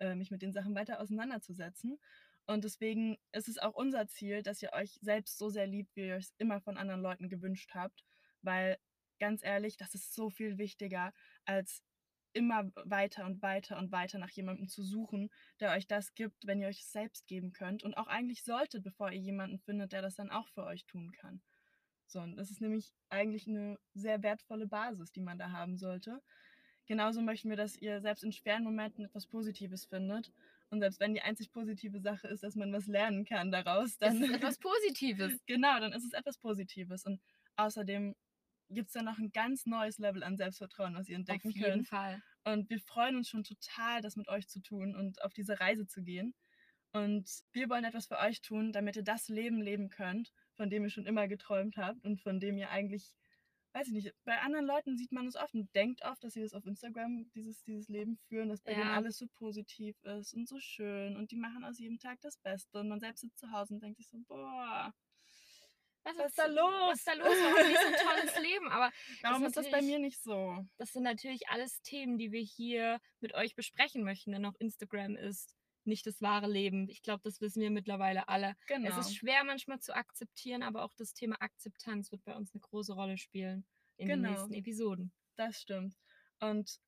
äh, 0.00 0.14
mich 0.14 0.30
mit 0.30 0.42
den 0.42 0.52
Sachen 0.52 0.74
weiter 0.74 1.00
auseinanderzusetzen. 1.00 1.98
Und 2.46 2.64
deswegen 2.64 3.16
ist 3.32 3.48
es 3.48 3.58
auch 3.58 3.74
unser 3.74 4.06
Ziel, 4.06 4.42
dass 4.42 4.62
ihr 4.62 4.72
euch 4.72 4.98
selbst 5.00 5.38
so 5.38 5.48
sehr 5.48 5.66
liebt, 5.66 5.96
wie 5.96 6.08
ihr 6.08 6.16
euch 6.16 6.28
immer 6.38 6.60
von 6.60 6.76
anderen 6.76 7.00
Leuten 7.00 7.28
gewünscht 7.28 7.70
habt. 7.74 8.04
Weil 8.42 8.78
ganz 9.18 9.42
ehrlich, 9.42 9.76
das 9.76 9.94
ist 9.94 10.14
so 10.14 10.28
viel 10.28 10.58
wichtiger, 10.58 11.12
als 11.46 11.82
immer 12.34 12.70
weiter 12.84 13.24
und 13.24 13.42
weiter 13.42 13.78
und 13.78 13.92
weiter 13.92 14.18
nach 14.18 14.30
jemandem 14.30 14.68
zu 14.68 14.82
suchen, 14.82 15.30
der 15.60 15.72
euch 15.72 15.86
das 15.86 16.14
gibt, 16.14 16.46
wenn 16.46 16.60
ihr 16.60 16.68
euch 16.68 16.86
selbst 16.86 17.26
geben 17.26 17.52
könnt. 17.52 17.82
Und 17.82 17.96
auch 17.96 18.06
eigentlich 18.06 18.44
solltet, 18.44 18.82
bevor 18.82 19.10
ihr 19.10 19.20
jemanden 19.20 19.58
findet, 19.60 19.92
der 19.92 20.02
das 20.02 20.16
dann 20.16 20.30
auch 20.30 20.48
für 20.48 20.64
euch 20.64 20.84
tun 20.86 21.12
kann. 21.12 21.40
So, 22.06 22.20
und 22.20 22.36
das 22.36 22.50
ist 22.50 22.60
nämlich 22.60 22.92
eigentlich 23.08 23.48
eine 23.48 23.78
sehr 23.94 24.22
wertvolle 24.22 24.66
Basis, 24.66 25.10
die 25.12 25.20
man 25.20 25.38
da 25.38 25.50
haben 25.50 25.76
sollte. 25.76 26.22
Genauso 26.86 27.22
möchten 27.22 27.48
wir, 27.48 27.56
dass 27.56 27.76
ihr 27.76 28.00
selbst 28.00 28.24
in 28.24 28.32
schweren 28.32 28.64
Momenten 28.64 29.04
etwas 29.04 29.26
Positives 29.26 29.86
findet. 29.86 30.32
Und 30.70 30.80
selbst 30.80 31.00
wenn 31.00 31.14
die 31.14 31.22
einzig 31.22 31.50
positive 31.50 32.00
Sache 32.00 32.28
ist, 32.28 32.42
dass 32.42 32.56
man 32.56 32.72
was 32.72 32.86
lernen 32.86 33.24
kann 33.24 33.50
daraus, 33.50 33.96
dann. 33.96 34.22
ist 34.22 34.28
es 34.28 34.36
etwas 34.36 34.58
Positives. 34.58 35.32
genau, 35.46 35.80
dann 35.80 35.92
ist 35.92 36.04
es 36.04 36.12
etwas 36.12 36.36
Positives. 36.36 37.04
Und 37.04 37.20
außerdem 37.56 38.14
gibt 38.70 38.88
es 38.88 38.94
dann 38.94 39.04
noch 39.04 39.18
ein 39.18 39.30
ganz 39.30 39.66
neues 39.66 39.98
Level 39.98 40.22
an 40.22 40.36
Selbstvertrauen, 40.36 40.94
was 40.94 41.08
ihr 41.08 41.16
entdecken 41.16 41.52
könnt. 41.52 41.56
Auf 41.56 41.60
jeden 41.60 41.72
könnt. 41.72 41.88
Fall. 41.88 42.22
Und 42.44 42.70
wir 42.70 42.80
freuen 42.80 43.16
uns 43.16 43.28
schon 43.28 43.44
total, 43.44 44.00
das 44.00 44.16
mit 44.16 44.28
euch 44.28 44.48
zu 44.48 44.60
tun 44.60 44.94
und 44.94 45.22
auf 45.22 45.32
diese 45.32 45.60
Reise 45.60 45.86
zu 45.86 46.02
gehen. 46.02 46.34
Und 46.92 47.28
wir 47.52 47.68
wollen 47.68 47.84
etwas 47.84 48.06
für 48.06 48.18
euch 48.18 48.40
tun, 48.40 48.72
damit 48.72 48.96
ihr 48.96 49.02
das 49.02 49.28
Leben 49.28 49.60
leben 49.60 49.88
könnt, 49.88 50.32
von 50.56 50.70
dem 50.70 50.84
ihr 50.84 50.90
schon 50.90 51.06
immer 51.06 51.26
geträumt 51.26 51.76
habt 51.76 52.04
und 52.04 52.20
von 52.20 52.38
dem 52.38 52.56
ihr 52.56 52.70
eigentlich 52.70 53.14
weiß 53.74 53.88
ich 53.88 53.92
nicht, 53.92 54.14
bei 54.24 54.40
anderen 54.40 54.66
Leuten 54.66 54.96
sieht 54.96 55.10
man 55.10 55.26
es 55.26 55.34
oft 55.34 55.52
und 55.54 55.74
denkt 55.74 56.02
oft, 56.04 56.22
dass 56.22 56.34
sie 56.34 56.42
das 56.42 56.54
auf 56.54 56.64
Instagram, 56.64 57.28
dieses, 57.34 57.62
dieses 57.64 57.88
Leben 57.88 58.16
führen, 58.28 58.48
dass 58.48 58.62
bei 58.62 58.70
ja. 58.70 58.78
denen 58.78 58.90
alles 58.90 59.18
so 59.18 59.26
positiv 59.34 60.00
ist 60.04 60.32
und 60.32 60.48
so 60.48 60.60
schön 60.60 61.16
und 61.16 61.32
die 61.32 61.36
machen 61.36 61.64
aus 61.64 61.78
jedem 61.78 61.98
Tag 61.98 62.20
das 62.20 62.36
Beste 62.38 62.78
und 62.78 62.88
man 62.88 63.00
selbst 63.00 63.22
sitzt 63.22 63.38
zu 63.38 63.50
Hause 63.50 63.74
und 63.74 63.82
denkt 63.82 63.98
sich 63.98 64.08
so, 64.08 64.18
boah, 64.28 64.94
was, 66.04 66.18
was 66.18 66.26
ist 66.26 66.38
da 66.38 66.46
los? 66.46 66.90
Was 66.90 66.98
ist 66.98 67.08
da 67.08 67.12
los? 67.14 67.28
Warum 67.28 67.68
nicht 67.68 67.80
so 67.80 67.86
ein 67.86 67.94
tolles 68.08 68.38
Leben? 68.40 68.68
Aber 68.70 68.92
warum 69.22 69.44
ist 69.44 69.56
das 69.56 69.70
bei 69.70 69.82
mir 69.82 69.98
nicht 69.98 70.22
so? 70.22 70.64
Das 70.76 70.92
sind 70.92 71.02
natürlich 71.02 71.48
alles 71.48 71.80
Themen, 71.82 72.18
die 72.18 72.30
wir 72.30 72.42
hier 72.42 73.00
mit 73.20 73.34
euch 73.34 73.54
besprechen 73.54 74.04
möchten, 74.04 74.32
denn 74.32 74.44
auch 74.44 74.54
Instagram 74.58 75.16
ist 75.16 75.56
nicht 75.86 76.06
das 76.06 76.20
wahre 76.22 76.46
Leben. 76.46 76.88
Ich 76.88 77.02
glaube, 77.02 77.22
das 77.24 77.40
wissen 77.40 77.60
wir 77.60 77.70
mittlerweile 77.70 78.28
alle. 78.28 78.54
Genau. 78.66 78.88
Es 78.88 78.96
ist 78.96 79.06
genau. 79.06 79.18
schwer 79.18 79.44
manchmal 79.44 79.80
zu 79.80 79.94
akzeptieren, 79.94 80.62
aber 80.62 80.84
auch 80.84 80.94
das 80.94 81.12
Thema 81.12 81.40
Akzeptanz 81.40 82.10
wird 82.10 82.24
bei 82.24 82.34
uns 82.34 82.52
eine 82.54 82.60
große 82.60 82.94
Rolle 82.94 83.18
spielen 83.18 83.66
in 83.96 84.08
genau. 84.08 84.28
den 84.28 84.32
nächsten 84.32 84.54
Episoden. 84.54 85.12
Das 85.36 85.60
stimmt. 85.60 85.96
Und 86.40 86.78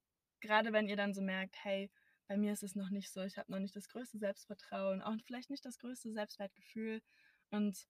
gerade 0.41 0.73
wenn 0.73 0.89
ihr 0.89 0.97
dann 0.97 1.15
so 1.15 1.23
merkt, 1.23 1.57
hey, 1.63 1.91
bei 2.29 2.37
mir 2.37 2.53
ist 2.53 2.63
es 2.63 2.75
noch 2.75 2.91
nicht 2.91 3.13
so, 3.13 3.23
ich 3.23 3.39
habe 3.39 3.51
noch 3.53 3.61
nicht 3.61 3.77
das 3.77 3.89
größte 3.89 4.19
Selbstvertrauen, 4.19 5.03
auch 5.03 5.15
vielleicht 5.25 5.51
nicht 5.51 5.65
das 5.65 5.79
größte 5.79 6.13
Selbstwertgefühl 6.13 7.01
und 7.51 7.87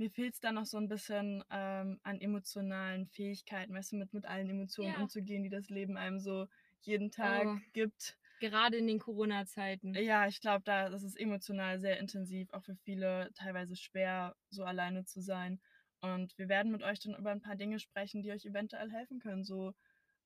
mir 0.00 0.10
fehlt 0.10 0.32
es 0.32 0.40
dann 0.40 0.54
noch 0.54 0.64
so 0.64 0.78
ein 0.78 0.88
bisschen 0.88 1.44
ähm, 1.50 2.00
an 2.02 2.20
emotionalen 2.22 3.06
Fähigkeiten, 3.06 3.74
weißt 3.74 3.92
du, 3.92 3.96
mit, 3.96 4.14
mit 4.14 4.24
allen 4.24 4.48
Emotionen 4.48 4.94
ja. 4.94 4.98
umzugehen, 4.98 5.42
die 5.42 5.50
das 5.50 5.68
Leben 5.68 5.98
einem 5.98 6.18
so 6.18 6.46
jeden 6.80 7.10
Tag 7.10 7.46
oh. 7.46 7.58
gibt. 7.74 8.16
Gerade 8.40 8.78
in 8.78 8.86
den 8.86 8.98
Corona-Zeiten. 8.98 9.92
Ja, 9.94 10.26
ich 10.26 10.40
glaube, 10.40 10.62
da 10.64 10.88
das 10.88 11.02
ist 11.02 11.20
emotional 11.20 11.78
sehr 11.78 12.00
intensiv, 12.00 12.50
auch 12.52 12.64
für 12.64 12.76
viele 12.76 13.30
teilweise 13.34 13.76
schwer, 13.76 14.34
so 14.48 14.64
alleine 14.64 15.04
zu 15.04 15.20
sein. 15.20 15.60
Und 16.00 16.36
wir 16.38 16.48
werden 16.48 16.72
mit 16.72 16.82
euch 16.82 17.00
dann 17.00 17.14
über 17.14 17.30
ein 17.30 17.42
paar 17.42 17.56
Dinge 17.56 17.78
sprechen, 17.78 18.22
die 18.22 18.32
euch 18.32 18.46
eventuell 18.46 18.90
helfen 18.90 19.18
können. 19.18 19.44
So 19.44 19.74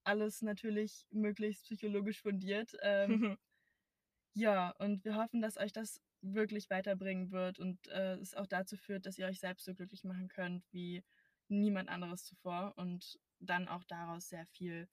alles 0.05 0.41
natürlich 0.41 1.05
möglichst 1.11 1.65
psychologisch 1.65 2.23
fundiert. 2.23 2.77
Ähm, 2.83 3.37
ja, 4.35 4.71
und 4.79 5.05
wir 5.05 5.17
hoffen, 5.17 5.43
dass 5.43 5.57
euch 5.57 5.73
das 5.73 6.01
wirklich 6.33 6.71
weiterbringen 6.71 7.31
wird 7.31 7.59
und 7.59 7.87
äh, 7.89 8.15
es 8.17 8.35
auch 8.35 8.47
dazu 8.47 8.77
führt, 8.77 9.07
dass 9.07 9.19
ihr 9.19 9.27
euch 9.27 9.41
selbst 9.41 9.65
so 9.65 9.75
glücklich 9.75 10.05
machen 10.05 10.29
könnt 10.29 10.65
wie 10.73 11.05
niemand 11.49 11.89
anderes 11.89 12.25
zuvor 12.25 12.73
und 12.77 13.19
dann 13.39 13.69
auch 13.69 13.85
daraus 13.85 14.29
sehr 14.29 14.47
viel 14.47 14.89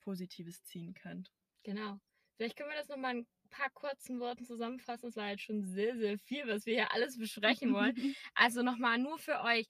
Positives 0.00 0.62
ziehen 0.64 0.94
könnt. 0.94 1.30
Genau. 1.62 2.00
Vielleicht 2.36 2.56
können 2.56 2.70
wir 2.70 2.76
das 2.76 2.88
nochmal 2.88 3.16
in 3.16 3.20
ein 3.20 3.50
paar 3.50 3.70
kurzen 3.70 4.18
Worten 4.18 4.44
zusammenfassen. 4.44 5.08
Es 5.08 5.16
war 5.16 5.30
jetzt 5.30 5.42
schon 5.42 5.62
sehr, 5.62 5.96
sehr 5.96 6.18
viel, 6.18 6.46
was 6.48 6.66
wir 6.66 6.74
hier 6.74 6.92
alles 6.92 7.16
besprechen 7.16 7.72
wollen. 7.72 7.94
also 8.34 8.62
nochmal 8.62 8.98
nur 8.98 9.18
für 9.18 9.40
euch. 9.42 9.68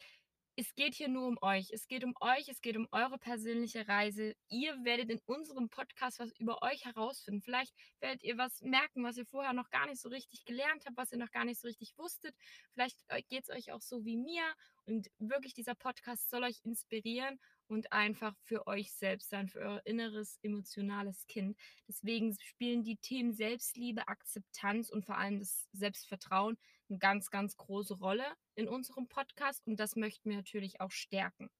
Es 0.54 0.74
geht 0.74 0.94
hier 0.94 1.08
nur 1.08 1.28
um 1.28 1.38
euch. 1.40 1.70
Es 1.72 1.88
geht 1.88 2.04
um 2.04 2.14
euch, 2.20 2.48
es 2.48 2.60
geht 2.60 2.76
um 2.76 2.86
eure 2.92 3.16
persönliche 3.16 3.88
Reise. 3.88 4.34
Ihr 4.50 4.84
werdet 4.84 5.08
in 5.08 5.18
unserem 5.24 5.70
Podcast 5.70 6.18
was 6.18 6.30
über 6.38 6.62
euch 6.62 6.84
herausfinden. 6.84 7.40
Vielleicht 7.40 7.74
werdet 8.00 8.22
ihr 8.22 8.36
was 8.36 8.60
merken, 8.60 9.02
was 9.02 9.16
ihr 9.16 9.24
vorher 9.24 9.54
noch 9.54 9.70
gar 9.70 9.86
nicht 9.86 10.00
so 10.00 10.10
richtig 10.10 10.44
gelernt 10.44 10.84
habt, 10.84 10.98
was 10.98 11.10
ihr 11.10 11.16
noch 11.16 11.30
gar 11.30 11.46
nicht 11.46 11.58
so 11.58 11.68
richtig 11.68 11.94
wusstet. 11.96 12.36
Vielleicht 12.74 12.98
geht 13.30 13.44
es 13.44 13.50
euch 13.50 13.72
auch 13.72 13.80
so 13.80 14.04
wie 14.04 14.18
mir. 14.18 14.42
Und 14.84 15.08
wirklich, 15.18 15.54
dieser 15.54 15.74
Podcast 15.74 16.28
soll 16.28 16.44
euch 16.44 16.60
inspirieren 16.64 17.40
und 17.68 17.90
einfach 17.90 18.36
für 18.44 18.66
euch 18.66 18.92
selbst 18.92 19.30
sein, 19.30 19.48
für 19.48 19.60
euer 19.60 19.82
inneres 19.86 20.38
emotionales 20.42 21.26
Kind. 21.28 21.56
Deswegen 21.88 22.36
spielen 22.38 22.82
die 22.82 22.98
Themen 22.98 23.32
Selbstliebe, 23.32 24.06
Akzeptanz 24.08 24.90
und 24.90 25.06
vor 25.06 25.16
allem 25.16 25.38
das 25.38 25.66
Selbstvertrauen 25.72 26.58
eine 26.92 26.98
ganz, 26.98 27.30
ganz 27.30 27.56
große 27.56 27.94
Rolle 27.94 28.24
in 28.54 28.68
unserem 28.68 29.08
Podcast 29.08 29.66
und 29.66 29.80
das 29.80 29.96
möchten 29.96 30.30
wir 30.30 30.36
natürlich 30.36 30.80
auch 30.80 30.90
stärken. 30.90 31.50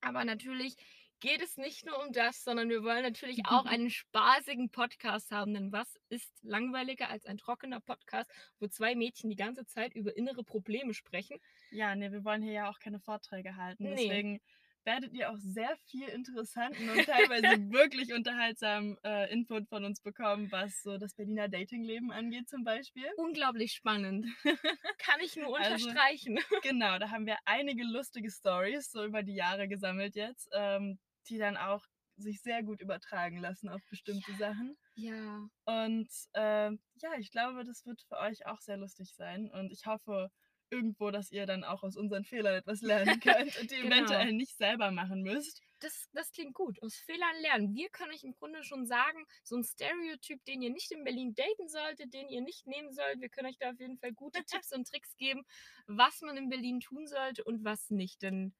Aber 0.00 0.24
natürlich 0.24 0.76
geht 1.20 1.40
es 1.40 1.56
nicht 1.56 1.86
nur 1.86 2.02
um 2.04 2.12
das, 2.12 2.44
sondern 2.44 2.68
wir 2.68 2.82
wollen 2.82 3.02
natürlich 3.02 3.42
auch 3.46 3.64
einen 3.66 3.90
spaßigen 3.90 4.70
Podcast 4.70 5.30
haben. 5.30 5.54
Denn 5.54 5.72
was 5.72 5.98
ist 6.08 6.30
langweiliger 6.42 7.08
als 7.08 7.26
ein 7.26 7.38
trockener 7.38 7.80
Podcast, 7.80 8.30
wo 8.58 8.66
zwei 8.68 8.94
Mädchen 8.94 9.30
die 9.30 9.36
ganze 9.36 9.64
Zeit 9.66 9.94
über 9.94 10.16
innere 10.16 10.44
Probleme 10.44 10.92
sprechen? 10.94 11.38
Ja, 11.70 11.94
nee, 11.94 12.10
wir 12.10 12.24
wollen 12.24 12.42
hier 12.42 12.52
ja 12.52 12.70
auch 12.70 12.78
keine 12.78 13.00
Vorträge 13.00 13.56
halten. 13.56 13.84
Nee. 13.84 13.96
Deswegen 13.96 14.40
werdet 14.84 15.12
ihr 15.12 15.30
auch 15.30 15.38
sehr 15.38 15.76
viel 15.88 16.08
interessanten 16.08 16.88
und 16.90 17.04
teilweise 17.04 17.42
wirklich 17.72 18.12
unterhaltsamen 18.12 18.96
äh, 19.04 19.32
Input 19.32 19.68
von 19.68 19.84
uns 19.84 20.00
bekommen, 20.00 20.50
was 20.52 20.82
so 20.82 20.98
das 20.98 21.14
Berliner 21.14 21.48
Datingleben 21.48 22.12
angeht 22.12 22.48
zum 22.48 22.64
Beispiel. 22.64 23.06
Unglaublich 23.16 23.72
spannend. 23.72 24.26
Kann 24.98 25.20
ich 25.20 25.36
nur 25.36 25.58
also, 25.58 25.86
unterstreichen. 25.86 26.38
Also, 26.38 26.56
genau, 26.62 26.98
da 26.98 27.10
haben 27.10 27.26
wir 27.26 27.38
einige 27.44 27.84
lustige 27.84 28.30
Stories 28.30 28.90
so 28.90 29.04
über 29.04 29.22
die 29.22 29.34
Jahre 29.34 29.68
gesammelt 29.68 30.16
jetzt. 30.16 30.48
Ähm, 30.52 30.98
die 31.28 31.38
dann 31.38 31.56
auch 31.56 31.82
sich 32.16 32.42
sehr 32.42 32.62
gut 32.62 32.80
übertragen 32.80 33.38
lassen 33.38 33.68
auf 33.68 33.80
bestimmte 33.90 34.30
ja. 34.32 34.38
Sachen. 34.38 34.76
Ja. 34.94 35.48
Und 35.64 36.08
äh, 36.34 36.70
ja, 36.70 37.18
ich 37.18 37.30
glaube, 37.30 37.64
das 37.64 37.84
wird 37.86 38.00
für 38.02 38.18
euch 38.18 38.46
auch 38.46 38.60
sehr 38.60 38.76
lustig 38.76 39.14
sein. 39.16 39.50
Und 39.50 39.72
ich 39.72 39.86
hoffe 39.86 40.30
irgendwo, 40.74 41.10
dass 41.10 41.30
ihr 41.30 41.46
dann 41.46 41.64
auch 41.64 41.82
aus 41.82 41.96
unseren 41.96 42.24
Fehlern 42.24 42.54
etwas 42.54 42.82
lernen 42.82 43.20
könnt 43.20 43.58
und 43.60 43.70
die 43.70 43.76
genau. 43.82 43.96
eventuell 43.96 44.32
nicht 44.32 44.56
selber 44.56 44.90
machen 44.90 45.22
müsst. 45.22 45.62
Das, 45.80 46.08
das 46.12 46.32
klingt 46.32 46.54
gut. 46.54 46.82
Aus 46.82 46.96
Fehlern 46.96 47.36
lernen. 47.42 47.74
Wir 47.74 47.88
können 47.90 48.12
euch 48.12 48.24
im 48.24 48.34
Grunde 48.34 48.62
schon 48.64 48.86
sagen, 48.86 49.24
so 49.42 49.56
ein 49.56 49.64
Stereotyp, 49.64 50.44
den 50.44 50.62
ihr 50.62 50.70
nicht 50.70 50.90
in 50.92 51.04
Berlin 51.04 51.34
daten 51.34 51.68
solltet, 51.68 52.12
den 52.12 52.28
ihr 52.28 52.40
nicht 52.40 52.66
nehmen 52.66 52.92
sollt. 52.92 53.20
Wir 53.20 53.28
können 53.28 53.48
euch 53.48 53.58
da 53.58 53.70
auf 53.70 53.78
jeden 53.78 53.98
Fall 53.98 54.12
gute 54.12 54.44
Tipps 54.46 54.72
und 54.72 54.88
Tricks 54.88 55.16
geben, 55.16 55.44
was 55.86 56.20
man 56.22 56.36
in 56.36 56.48
Berlin 56.48 56.80
tun 56.80 57.06
sollte 57.06 57.44
und 57.44 57.64
was 57.64 57.90
nicht. 57.90 58.22
Denn 58.22 58.54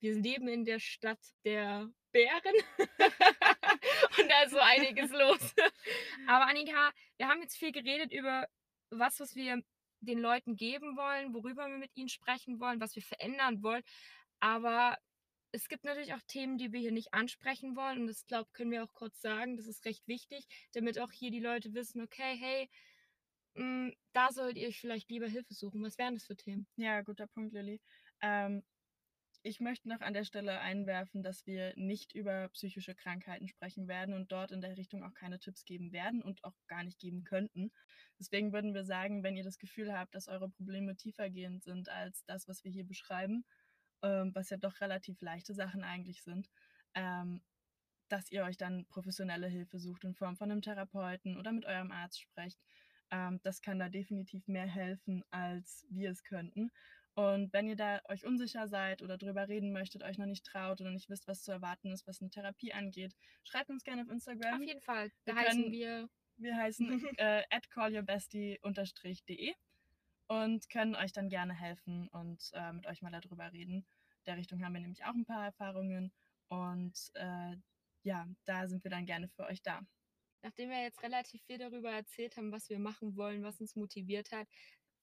wir 0.00 0.14
leben 0.14 0.48
in 0.48 0.64
der 0.64 0.80
Stadt 0.80 1.20
der 1.44 1.88
Bären. 2.12 2.54
und 4.18 4.28
da 4.28 4.42
ist 4.44 4.52
so 4.52 4.58
einiges 4.58 5.10
los. 5.10 5.54
Aber 6.26 6.46
Annika, 6.46 6.90
wir 7.18 7.28
haben 7.28 7.42
jetzt 7.42 7.56
viel 7.56 7.72
geredet 7.72 8.12
über 8.12 8.48
was, 8.90 9.20
was 9.20 9.34
wir 9.36 9.62
den 10.00 10.18
Leuten 10.18 10.56
geben 10.56 10.96
wollen, 10.96 11.34
worüber 11.34 11.68
wir 11.68 11.78
mit 11.78 11.96
ihnen 11.96 12.08
sprechen 12.08 12.60
wollen, 12.60 12.80
was 12.80 12.96
wir 12.96 13.02
verändern 13.02 13.62
wollen. 13.62 13.82
Aber 14.40 14.96
es 15.52 15.68
gibt 15.68 15.84
natürlich 15.84 16.14
auch 16.14 16.22
Themen, 16.26 16.58
die 16.58 16.72
wir 16.72 16.80
hier 16.80 16.92
nicht 16.92 17.12
ansprechen 17.12 17.76
wollen. 17.76 18.02
Und 18.02 18.06
das, 18.06 18.26
glaube 18.26 18.46
ich, 18.48 18.52
können 18.52 18.70
wir 18.70 18.84
auch 18.84 18.92
kurz 18.92 19.20
sagen. 19.20 19.56
Das 19.56 19.66
ist 19.66 19.84
recht 19.84 20.06
wichtig, 20.06 20.46
damit 20.72 20.98
auch 20.98 21.10
hier 21.12 21.30
die 21.30 21.40
Leute 21.40 21.74
wissen, 21.74 22.02
okay, 22.02 22.36
hey, 22.36 22.70
mh, 23.54 23.62
hm, 23.62 23.94
da 24.12 24.32
sollt 24.32 24.56
ihr 24.56 24.68
euch 24.68 24.80
vielleicht 24.80 25.10
lieber 25.10 25.26
Hilfe 25.26 25.54
suchen. 25.54 25.82
Was 25.82 25.98
wären 25.98 26.14
das 26.14 26.24
für 26.24 26.36
Themen? 26.36 26.66
Ja, 26.76 27.02
guter 27.02 27.26
Punkt, 27.26 27.52
Lilly. 27.52 27.80
Ähm, 28.22 28.62
ich 29.42 29.60
möchte 29.60 29.88
noch 29.88 30.00
an 30.00 30.12
der 30.12 30.24
Stelle 30.24 30.60
einwerfen, 30.60 31.22
dass 31.22 31.46
wir 31.46 31.72
nicht 31.76 32.14
über 32.14 32.48
psychische 32.50 32.94
Krankheiten 32.94 33.48
sprechen 33.48 33.88
werden 33.88 34.14
und 34.14 34.30
dort 34.32 34.50
in 34.52 34.60
der 34.60 34.76
Richtung 34.76 35.02
auch 35.02 35.14
keine 35.14 35.38
Tipps 35.38 35.64
geben 35.64 35.92
werden 35.92 36.22
und 36.22 36.44
auch 36.44 36.56
gar 36.68 36.84
nicht 36.84 36.98
geben 36.98 37.24
könnten. 37.24 37.72
Deswegen 38.18 38.52
würden 38.52 38.74
wir 38.74 38.84
sagen, 38.84 39.22
wenn 39.22 39.36
ihr 39.36 39.44
das 39.44 39.58
Gefühl 39.58 39.96
habt, 39.96 40.14
dass 40.14 40.28
eure 40.28 40.50
Probleme 40.50 40.94
tiefergehend 40.96 41.62
sind 41.62 41.88
als 41.88 42.24
das, 42.26 42.48
was 42.48 42.64
wir 42.64 42.70
hier 42.70 42.84
beschreiben, 42.84 43.44
ähm, 44.02 44.34
was 44.34 44.50
ja 44.50 44.58
doch 44.58 44.80
relativ 44.80 45.20
leichte 45.22 45.54
Sachen 45.54 45.84
eigentlich 45.84 46.22
sind, 46.22 46.50
ähm, 46.94 47.40
dass 48.08 48.30
ihr 48.30 48.44
euch 48.44 48.58
dann 48.58 48.86
professionelle 48.86 49.46
Hilfe 49.46 49.78
sucht 49.78 50.04
in 50.04 50.14
Form 50.14 50.36
von 50.36 50.50
einem 50.50 50.62
Therapeuten 50.62 51.38
oder 51.38 51.52
mit 51.52 51.64
eurem 51.64 51.92
Arzt 51.92 52.20
sprecht. 52.20 52.58
Ähm, 53.10 53.40
das 53.42 53.62
kann 53.62 53.78
da 53.78 53.88
definitiv 53.88 54.46
mehr 54.48 54.66
helfen, 54.66 55.24
als 55.30 55.86
wir 55.90 56.10
es 56.10 56.22
könnten. 56.24 56.70
Und 57.14 57.52
wenn 57.52 57.66
ihr 57.66 57.76
da 57.76 58.00
euch 58.08 58.24
unsicher 58.24 58.68
seid 58.68 59.02
oder 59.02 59.18
drüber 59.18 59.48
reden 59.48 59.72
möchtet, 59.72 60.02
euch 60.02 60.16
noch 60.16 60.26
nicht 60.26 60.46
traut 60.46 60.80
oder 60.80 60.90
nicht 60.90 61.10
wisst, 61.10 61.26
was 61.26 61.42
zu 61.42 61.50
erwarten 61.52 61.90
ist, 61.90 62.06
was 62.06 62.20
eine 62.20 62.30
Therapie 62.30 62.72
angeht, 62.72 63.16
schreibt 63.44 63.68
uns 63.70 63.82
gerne 63.82 64.02
auf 64.02 64.08
Instagram. 64.08 64.54
Auf 64.54 64.66
jeden 64.66 64.80
Fall. 64.80 65.10
Da 65.24 65.34
wir 65.34 65.40
heißen 65.40 65.72
wir. 65.72 66.08
Wir 66.36 66.56
heißen 66.56 66.88
äh, 67.18 67.42
at 67.50 67.68
callyourbestie-de 67.70 69.54
und 70.28 70.70
können 70.70 70.94
euch 70.94 71.12
dann 71.12 71.28
gerne 71.28 71.52
helfen 71.52 72.08
und 72.08 72.50
äh, 72.54 72.72
mit 72.72 72.86
euch 72.86 73.02
mal 73.02 73.10
darüber 73.10 73.52
reden. 73.52 73.84
Der 74.26 74.36
Richtung 74.36 74.64
haben 74.64 74.74
wir 74.74 74.80
nämlich 74.80 75.04
auch 75.04 75.14
ein 75.14 75.24
paar 75.24 75.44
Erfahrungen 75.44 76.12
und 76.48 76.94
äh, 77.14 77.56
ja, 78.02 78.26
da 78.44 78.68
sind 78.68 78.84
wir 78.84 78.90
dann 78.90 79.06
gerne 79.06 79.28
für 79.28 79.44
euch 79.44 79.62
da. 79.62 79.80
Nachdem 80.42 80.70
wir 80.70 80.82
jetzt 80.82 81.02
relativ 81.02 81.42
viel 81.42 81.58
darüber 81.58 81.90
erzählt 81.90 82.36
haben, 82.36 82.52
was 82.52 82.70
wir 82.70 82.78
machen 82.78 83.16
wollen, 83.16 83.42
was 83.42 83.60
uns 83.60 83.76
motiviert 83.76 84.32
hat, 84.32 84.48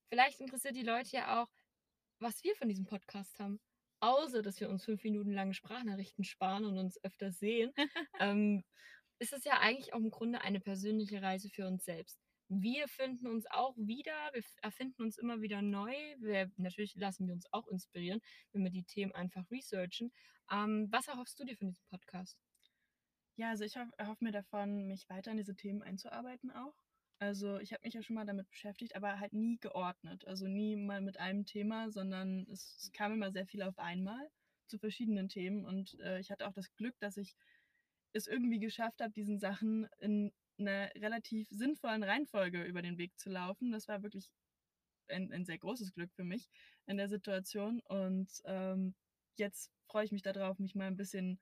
vielleicht 0.10 0.40
interessiert 0.40 0.76
die 0.76 0.84
Leute 0.84 1.18
ja 1.18 1.42
auch, 1.42 1.50
was 2.20 2.44
wir 2.44 2.56
von 2.56 2.68
diesem 2.68 2.86
Podcast 2.86 3.40
haben. 3.40 3.60
Außer, 4.00 4.42
dass 4.42 4.60
wir 4.60 4.70
uns 4.70 4.86
fünf 4.86 5.04
Minuten 5.04 5.32
lange 5.32 5.54
Sprachnachrichten 5.54 6.24
sparen 6.24 6.66
und 6.66 6.78
uns 6.78 7.04
öfter 7.04 7.32
sehen, 7.32 7.74
ähm, 8.20 8.64
ist 9.20 9.34
es 9.34 9.44
ja 9.44 9.60
eigentlich 9.60 9.94
auch 9.94 10.00
im 10.00 10.12
Grunde 10.12 10.42
eine 10.42 10.60
persönliche 10.60 11.22
Reise 11.22 11.50
für 11.50 11.68
uns 11.68 11.86
selbst. 11.86 12.20
Wir 12.50 12.88
finden 12.88 13.28
uns 13.28 13.46
auch 13.48 13.76
wieder, 13.76 14.14
wir 14.34 14.44
erfinden 14.62 15.02
uns 15.04 15.18
immer 15.18 15.42
wieder 15.42 15.62
neu. 15.62 15.94
Wir, 16.20 16.50
natürlich 16.56 16.96
lassen 16.96 17.28
wir 17.28 17.34
uns 17.34 17.52
auch 17.52 17.68
inspirieren, 17.68 18.22
wenn 18.54 18.64
wir 18.64 18.72
die 18.72 18.86
Themen 18.86 19.12
einfach 19.14 19.50
researchen. 19.52 20.14
Ähm, 20.50 20.88
was 20.92 21.08
erhoffst 21.08 21.40
du 21.40 21.44
dir 21.44 21.58
von 21.58 21.68
diesem 21.68 21.84
Podcast? 21.90 22.40
Ja, 23.36 23.50
also 23.50 23.66
ich 23.66 23.76
erhoffe 23.76 24.24
mir 24.24 24.32
davon, 24.32 24.88
mich 24.88 25.10
weiter 25.10 25.32
in 25.32 25.38
diese 25.38 25.56
Themen 25.56 25.84
einzuarbeiten 25.84 26.52
auch. 26.52 26.74
Also 27.20 27.58
ich 27.60 27.74
habe 27.74 27.82
mich 27.84 27.96
ja 27.96 28.04
schon 28.04 28.16
mal 28.16 28.26
damit 28.26 28.50
beschäftigt, 28.50 28.96
aber 28.96 29.20
halt 29.20 29.34
nie 29.34 29.58
geordnet. 29.60 30.26
Also 30.28 30.48
nie 30.48 30.76
mal 30.76 31.02
mit 31.02 31.20
einem 31.20 31.46
Thema, 31.46 31.90
sondern 31.92 32.46
es, 32.52 32.78
es 32.80 32.92
kam 32.92 33.14
immer 33.14 33.32
sehr 33.32 33.48
viel 33.48 33.64
auf 33.64 33.80
einmal 33.80 34.30
zu 34.68 34.78
verschiedenen 34.78 35.28
Themen. 35.28 35.66
Und 35.66 36.00
äh, 36.00 36.20
ich 36.20 36.30
hatte 36.30 36.48
auch 36.48 36.54
das 36.54 36.74
Glück, 36.76 36.96
dass 37.00 37.18
ich 37.18 37.36
es 38.14 38.28
irgendwie 38.28 38.60
geschafft 38.60 39.02
habe, 39.02 39.14
diesen 39.14 39.40
Sachen 39.40 39.88
in 40.00 40.32
einer 40.60 40.92
relativ 40.96 41.50
sinnvollen 41.50 42.04
Reihenfolge 42.04 42.64
über 42.64 42.82
den 42.82 42.98
Weg 42.98 43.18
zu 43.18 43.30
laufen. 43.30 43.72
Das 43.72 43.88
war 43.88 44.04
wirklich 44.04 44.30
ein, 45.10 45.32
ein 45.32 45.46
sehr 45.46 45.58
großes 45.58 45.94
Glück 45.94 46.12
für 46.14 46.24
mich 46.24 46.50
in 46.86 46.98
der 46.98 47.10
Situation. 47.10 47.80
Und 47.82 48.30
ähm, 48.46 48.96
jetzt 49.38 49.72
freue 49.88 50.06
ich 50.06 50.12
mich 50.12 50.22
darauf, 50.24 50.60
mich 50.60 50.76
mal 50.76 50.88
ein 50.88 50.98
bisschen 50.98 51.40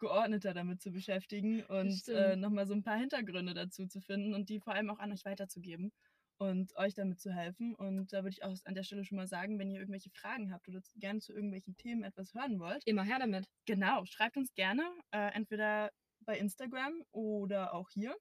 geordneter 0.00 0.52
damit 0.54 0.80
zu 0.82 0.90
beschäftigen 0.90 1.62
und 1.64 2.08
äh, 2.08 2.34
nochmal 2.36 2.66
so 2.66 2.74
ein 2.74 2.82
paar 2.82 2.96
Hintergründe 2.98 3.54
dazu 3.54 3.86
zu 3.86 4.00
finden 4.00 4.34
und 4.34 4.48
die 4.48 4.60
vor 4.60 4.74
allem 4.74 4.90
auch 4.90 4.98
an 4.98 5.12
euch 5.12 5.24
weiterzugeben 5.24 5.92
und 6.38 6.74
euch 6.76 6.94
damit 6.94 7.20
zu 7.20 7.32
helfen. 7.32 7.74
Und 7.74 8.12
da 8.12 8.18
würde 8.18 8.30
ich 8.30 8.42
auch 8.42 8.54
an 8.64 8.74
der 8.74 8.82
Stelle 8.82 9.04
schon 9.04 9.16
mal 9.16 9.28
sagen, 9.28 9.58
wenn 9.58 9.70
ihr 9.70 9.78
irgendwelche 9.78 10.10
Fragen 10.10 10.52
habt 10.52 10.68
oder 10.68 10.80
gerne 10.96 11.20
zu 11.20 11.32
irgendwelchen 11.32 11.76
Themen 11.76 12.02
etwas 12.02 12.34
hören 12.34 12.58
wollt. 12.58 12.82
Immer 12.86 13.04
her 13.04 13.18
damit. 13.18 13.46
Genau, 13.66 14.04
schreibt 14.06 14.36
uns 14.36 14.54
gerne, 14.54 14.82
äh, 15.12 15.32
entweder 15.34 15.92
bei 16.20 16.38
Instagram 16.38 17.04
oder 17.12 17.74
auch 17.74 17.90
hier. 17.90 18.16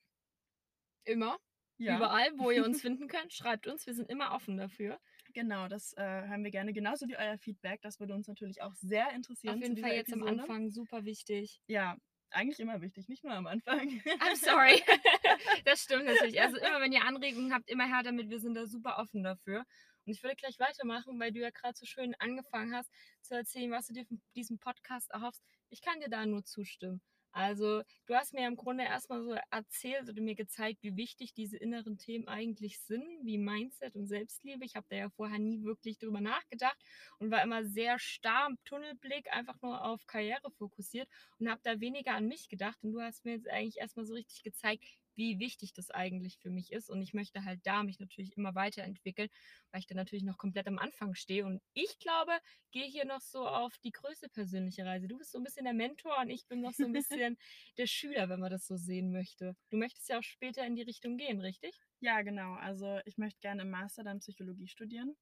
Immer. 1.06 1.38
Ja. 1.78 1.96
Überall, 1.96 2.30
wo 2.38 2.52
ihr 2.52 2.66
uns 2.66 2.82
finden 2.82 3.08
könnt, 3.08 3.34
schreibt 3.34 3.68
uns. 3.68 3.88
Wir 3.88 3.94
sind 3.94 4.10
immer 4.10 4.34
offen 4.34 4.58
dafür. 4.58 5.00
Genau, 5.34 5.68
das 5.68 5.94
äh, 5.94 6.02
haben 6.02 6.44
wir 6.44 6.52
gerne. 6.52 6.74
Genauso 6.74 7.08
wie 7.08 7.18
euer 7.18 7.38
Feedback. 7.38 7.82
Das 7.82 8.00
würde 8.00 8.14
uns 8.14 8.28
natürlich 8.28 8.62
auch 8.62 8.74
sehr 8.74 9.12
interessieren. 9.12 9.56
Auf 9.56 9.62
jeden 9.62 9.78
Fall 9.78 9.94
jetzt 9.94 10.12
Episode. 10.12 10.32
am 10.32 10.40
Anfang 10.40 10.70
super 10.70 11.06
wichtig. 11.06 11.62
Ja, 11.68 11.98
eigentlich 12.32 12.60
immer 12.60 12.82
wichtig, 12.82 13.08
nicht 13.08 13.24
nur 13.24 13.34
am 13.34 13.48
Anfang. 13.48 13.90
I'm 13.90 14.36
sorry. 14.36 14.82
das 15.66 15.84
stimmt 15.84 16.06
natürlich. 16.06 16.40
Also 16.42 16.58
immer, 16.58 16.82
wenn 16.82 16.92
ihr 16.92 17.04
Anregungen 17.04 17.54
habt, 17.54 17.70
immer 17.70 17.88
her 17.88 18.02
damit. 18.04 18.30
Wir 18.30 18.40
sind 18.40 18.56
da 18.56 18.66
super 18.66 18.98
offen 18.98 19.24
dafür. 19.24 19.66
Und 20.06 20.14
ich 20.14 20.24
würde 20.24 20.36
gleich 20.36 20.58
weitermachen, 20.60 21.20
weil 21.20 21.32
du 21.32 21.40
ja 21.40 21.50
gerade 21.50 21.78
so 21.78 21.86
schön 21.86 22.16
angefangen 22.20 22.76
hast 22.76 22.92
zu 23.22 23.36
erzählen, 23.36 23.72
was 23.72 23.88
du 23.88 23.94
dir 23.94 24.06
von 24.06 24.22
diesem 24.36 24.58
Podcast 24.60 25.12
erhoffst. 25.12 25.44
Ich 25.70 25.82
kann 25.82 26.00
dir 26.00 26.10
da 26.10 26.26
nur 26.26 26.44
zustimmen. 26.44 27.02
Also, 27.32 27.84
du 28.08 28.16
hast 28.16 28.34
mir 28.34 28.48
im 28.48 28.56
Grunde 28.56 28.84
erstmal 28.84 29.22
so 29.24 29.36
erzählt 29.52 30.10
oder 30.10 30.22
mir 30.22 30.36
gezeigt, 30.36 30.80
wie 30.82 30.96
wichtig 30.98 31.34
diese 31.34 31.58
inneren 31.58 31.98
Themen 31.98 32.28
eigentlich 32.28 32.80
sind, 32.82 33.04
wie 33.24 33.38
Mindset 33.38 33.96
und 33.96 34.08
Selbstliebe. 34.08 34.66
Ich 34.66 34.76
habe 34.76 34.88
da 34.90 34.96
ja 34.98 35.10
vorher 35.10 35.38
nie 35.40 35.64
wirklich 35.64 35.98
drüber 36.00 36.22
nachgedacht 36.22 36.78
und 37.20 37.30
war 37.32 37.44
immer 37.44 37.64
sehr 37.66 38.00
starr 38.00 38.48
im 38.50 38.58
Tunnelblick, 38.66 39.32
einfach 39.32 39.62
nur 39.62 39.84
auf 39.84 40.06
Karriere 40.08 40.50
fokussiert 40.58 41.08
und 41.40 41.50
habe 41.50 41.62
da 41.64 41.80
weniger 41.80 42.14
an 42.16 42.28
mich 42.28 42.50
gedacht. 42.50 42.78
Und 42.84 42.92
du 42.94 43.02
hast 43.02 43.26
mir 43.26 43.34
jetzt 43.34 43.48
eigentlich 43.50 43.78
erstmal 43.78 44.06
so 44.06 44.14
richtig 44.16 44.42
gezeigt, 44.44 44.84
wie 45.20 45.38
wichtig 45.38 45.74
das 45.74 45.92
eigentlich 45.92 46.40
für 46.40 46.50
mich 46.50 46.72
ist. 46.72 46.90
Und 46.90 47.02
ich 47.02 47.14
möchte 47.14 47.44
halt 47.44 47.60
da 47.66 47.84
mich 47.84 48.00
natürlich 48.00 48.36
immer 48.38 48.56
weiterentwickeln, 48.56 49.30
weil 49.72 49.82
ich 49.82 49.86
da 49.86 49.94
natürlich 49.94 50.24
noch 50.24 50.38
komplett 50.38 50.66
am 50.68 50.80
Anfang 50.80 51.14
stehe. 51.14 51.46
Und 51.46 51.62
ich 51.74 52.00
glaube, 52.00 52.32
gehe 52.72 52.86
hier 52.86 53.04
noch 53.04 53.20
so 53.20 53.46
auf 53.46 53.78
die 53.80 53.92
größte 53.92 54.30
persönliche 54.30 54.86
Reise. 54.86 55.10
Du 55.10 55.18
bist 55.18 55.32
so 55.32 55.38
ein 55.38 55.44
bisschen 55.44 55.66
der 55.66 55.74
Mentor 55.74 56.18
und 56.22 56.30
ich 56.30 56.48
bin 56.48 56.62
noch 56.62 56.72
so 56.72 56.86
ein 56.86 56.94
bisschen 57.04 57.38
der 57.78 57.88
Schüler, 57.88 58.30
wenn 58.30 58.40
man 58.40 58.50
das 58.50 58.66
so 58.66 58.78
sehen 58.78 59.12
möchte. 59.12 59.56
Du 59.70 59.78
möchtest 59.78 60.08
ja 60.08 60.20
auch 60.20 60.24
später 60.24 60.66
in 60.66 60.76
die 60.76 60.84
Richtung 60.84 61.18
gehen, 61.18 61.42
richtig? 61.42 61.78
Ja, 62.00 62.22
genau. 62.22 62.54
Also 62.54 63.00
ich 63.04 63.18
möchte 63.18 63.42
gerne 63.42 63.64
im 63.64 63.70
Master 63.70 64.04
dann 64.04 64.20
Psychologie 64.20 64.70
studieren. 64.70 65.18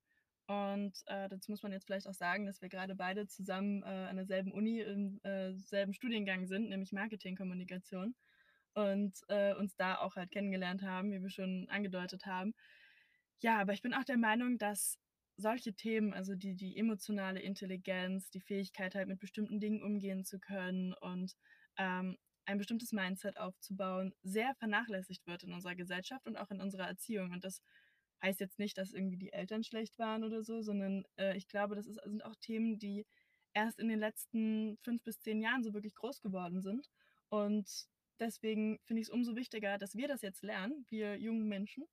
Und 0.46 0.94
äh, 1.08 1.28
dazu 1.28 1.52
muss 1.52 1.64
man 1.64 1.72
jetzt 1.74 1.86
vielleicht 1.86 2.08
auch 2.08 2.14
sagen, 2.14 2.46
dass 2.46 2.62
wir 2.62 2.70
gerade 2.70 2.96
beide 2.96 3.28
zusammen 3.28 3.82
äh, 3.82 3.88
an 3.88 4.16
derselben 4.16 4.52
Uni 4.52 4.80
im 4.80 5.20
äh, 5.24 5.54
selben 5.56 5.94
Studiengang 5.94 6.46
sind, 6.46 6.70
nämlich 6.70 6.94
Marketingkommunikation. 6.94 8.16
Und 8.78 9.18
äh, 9.28 9.56
uns 9.56 9.76
da 9.76 9.98
auch 9.98 10.16
halt 10.16 10.30
kennengelernt 10.30 10.84
haben, 10.84 11.12
wie 11.12 11.20
wir 11.20 11.32
schon 11.32 11.68
angedeutet 11.68 12.28
haben. 12.28 12.54
Ja, 13.40 13.60
aber 13.60 13.74
ich 13.74 13.82
bin 13.82 13.96
auch 13.96 14.04
der 14.04 14.18
Meinung, 14.18 14.60
dass 14.60 15.00
solche 15.36 15.74
Themen, 15.74 16.14
also 16.14 16.36
die, 16.36 16.56
die 16.56 16.78
emotionale 16.78 17.40
Intelligenz, 17.40 18.30
die 18.30 18.40
Fähigkeit 18.40 18.94
halt 18.94 19.08
mit 19.08 19.20
bestimmten 19.20 19.60
Dingen 19.60 19.82
umgehen 19.82 20.24
zu 20.26 20.40
können 20.40 20.94
und 20.94 21.34
ähm, 21.78 22.18
ein 22.46 22.60
bestimmtes 22.60 22.92
Mindset 22.92 23.40
aufzubauen, 23.40 24.14
sehr 24.22 24.54
vernachlässigt 24.60 25.26
wird 25.26 25.44
in 25.44 25.54
unserer 25.54 25.76
Gesellschaft 25.76 26.28
und 26.28 26.38
auch 26.38 26.52
in 26.52 26.62
unserer 26.62 26.88
Erziehung. 26.88 27.32
Und 27.32 27.44
das 27.44 27.64
heißt 28.22 28.40
jetzt 28.40 28.60
nicht, 28.60 28.78
dass 28.78 28.94
irgendwie 28.94 29.18
die 29.18 29.34
Eltern 29.34 29.64
schlecht 29.64 29.98
waren 29.98 30.24
oder 30.24 30.44
so, 30.44 30.62
sondern 30.62 31.04
äh, 31.18 31.36
ich 31.36 31.48
glaube, 31.48 31.76
das 31.76 31.88
ist, 31.88 32.00
sind 32.04 32.24
auch 32.24 32.36
Themen, 32.42 32.78
die 32.78 33.08
erst 33.56 33.80
in 33.80 33.90
den 33.90 34.00
letzten 34.00 34.78
fünf 34.84 35.02
bis 35.04 35.20
zehn 35.20 35.42
Jahren 35.42 35.64
so 35.64 35.74
wirklich 35.74 35.96
groß 35.96 36.22
geworden 36.22 36.62
sind. 36.62 36.88
Und 37.30 37.88
deswegen 38.20 38.80
finde 38.84 39.02
ich 39.02 39.08
es 39.08 39.14
umso 39.14 39.36
wichtiger, 39.36 39.78
dass 39.78 39.96
wir 39.96 40.08
das 40.08 40.22
jetzt 40.22 40.44
lernen, 40.44 40.86
wir 40.90 41.18
jungen 41.18 41.48
Menschen, 41.48 41.86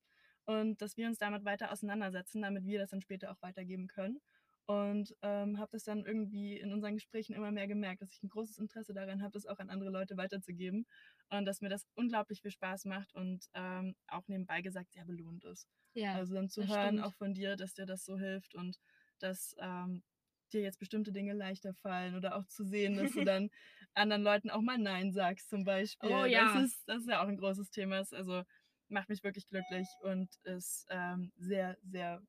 und 0.45 0.81
dass 0.81 0.95
wir 0.97 1.07
uns 1.07 1.17
damit 1.17 1.43
weiter 1.43 1.71
auseinandersetzen, 1.71 2.41
damit 2.41 2.65
wir 2.65 2.79
das 2.79 2.91
dann 2.91 3.01
später 3.01 3.31
auch 3.31 3.41
weitergeben 3.41 3.87
können. 3.87 4.19
Und 4.67 5.15
ähm, 5.21 5.59
habe 5.59 5.71
das 5.73 5.83
dann 5.83 6.05
irgendwie 6.05 6.57
in 6.57 6.73
unseren 6.73 6.95
Gesprächen 6.95 7.33
immer 7.33 7.51
mehr 7.51 7.67
gemerkt, 7.67 8.01
dass 8.01 8.11
ich 8.11 8.23
ein 8.23 8.29
großes 8.29 8.57
Interesse 8.57 8.95
daran 8.95 9.21
habe, 9.21 9.31
das 9.31 9.45
auch 9.45 9.59
an 9.59 9.69
andere 9.69 9.91
Leute 9.91 10.17
weiterzugeben 10.17 10.87
und 11.29 11.45
dass 11.45 11.61
mir 11.61 11.69
das 11.69 11.85
unglaublich 11.93 12.41
viel 12.41 12.49
Spaß 12.49 12.85
macht 12.85 13.13
und 13.13 13.45
ähm, 13.53 13.95
auch 14.07 14.27
nebenbei 14.27 14.61
gesagt 14.61 14.91
sehr 14.93 15.05
belohnt 15.05 15.43
ist. 15.43 15.67
Ja, 15.93 16.15
also 16.15 16.33
dann 16.33 16.49
zu 16.49 16.67
hören 16.67 16.97
stimmt. 16.97 17.03
auch 17.03 17.13
von 17.13 17.35
dir, 17.35 17.55
dass 17.55 17.75
dir 17.75 17.85
das 17.85 18.05
so 18.05 18.17
hilft 18.17 18.55
und 18.55 18.79
dass 19.19 19.55
ähm, 19.59 20.01
dir 20.49 20.61
jetzt 20.61 20.79
bestimmte 20.79 21.11
Dinge 21.11 21.33
leichter 21.33 21.73
fallen 21.73 22.15
oder 22.15 22.35
auch 22.35 22.45
zu 22.47 22.63
sehen, 22.63 22.97
dass 22.97 23.13
du 23.13 23.23
dann 23.25 23.49
anderen 23.93 24.23
Leuten 24.23 24.49
auch 24.49 24.61
mal 24.61 24.77
Nein 24.77 25.11
sagst 25.11 25.49
zum 25.49 25.63
Beispiel. 25.63 26.11
Oh 26.11 26.25
ja. 26.25 26.53
Das 26.53 26.63
ist, 26.63 26.87
das 26.87 27.01
ist 27.01 27.09
ja 27.09 27.23
auch 27.23 27.27
ein 27.27 27.37
großes 27.37 27.69
Thema. 27.71 28.03
Also 28.11 28.43
macht 28.87 29.09
mich 29.09 29.23
wirklich 29.23 29.47
glücklich 29.47 29.87
und 30.01 30.29
ist 30.43 30.85
ähm, 30.89 31.31
sehr, 31.37 31.77
sehr 31.83 32.21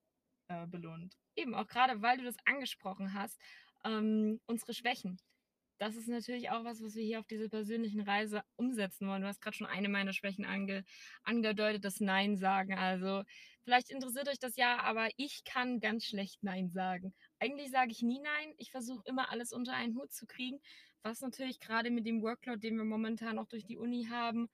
äh, 0.48 0.66
belohnt. 0.66 1.16
Eben, 1.34 1.54
auch 1.54 1.66
gerade 1.66 2.00
weil 2.02 2.18
du 2.18 2.24
das 2.24 2.36
angesprochen 2.44 3.14
hast, 3.14 3.38
ähm, 3.84 4.40
unsere 4.46 4.74
Schwächen. 4.74 5.18
Das 5.78 5.94
ist 5.94 6.08
natürlich 6.08 6.50
auch 6.50 6.64
was, 6.64 6.82
was 6.82 6.94
wir 6.94 7.02
hier 7.02 7.20
auf 7.20 7.26
dieser 7.26 7.48
persönlichen 7.48 8.00
Reise 8.00 8.42
umsetzen 8.56 9.08
wollen. 9.08 9.20
Du 9.20 9.28
hast 9.28 9.42
gerade 9.42 9.56
schon 9.56 9.66
eine 9.66 9.88
meiner 9.90 10.14
Schwächen 10.14 10.46
ange 10.46 10.84
angedeutet, 11.22 11.84
das 11.84 12.00
Nein 12.00 12.36
sagen. 12.36 12.74
Also 12.78 13.24
vielleicht 13.62 13.90
interessiert 13.90 14.28
euch 14.28 14.38
das 14.38 14.56
ja, 14.56 14.78
aber 14.80 15.08
ich 15.16 15.44
kann 15.44 15.80
ganz 15.80 16.06
schlecht 16.06 16.42
Nein 16.42 16.70
sagen. 16.70 17.14
Eigentlich 17.38 17.70
sage 17.70 17.92
ich 17.92 18.02
nie 18.02 18.20
Nein. 18.20 18.54
Ich 18.56 18.70
versuche 18.70 19.02
immer 19.04 19.30
alles 19.30 19.52
unter 19.52 19.74
einen 19.74 19.96
Hut 19.96 20.12
zu 20.12 20.26
kriegen, 20.26 20.58
was 21.02 21.20
natürlich 21.20 21.60
gerade 21.60 21.90
mit 21.90 22.06
dem 22.06 22.22
Workload, 22.22 22.60
den 22.60 22.76
wir 22.76 22.84
momentan 22.84 23.38
auch 23.38 23.46
durch 23.46 23.66
die 23.66 23.76
Uni 23.76 24.06
haben, 24.10 24.48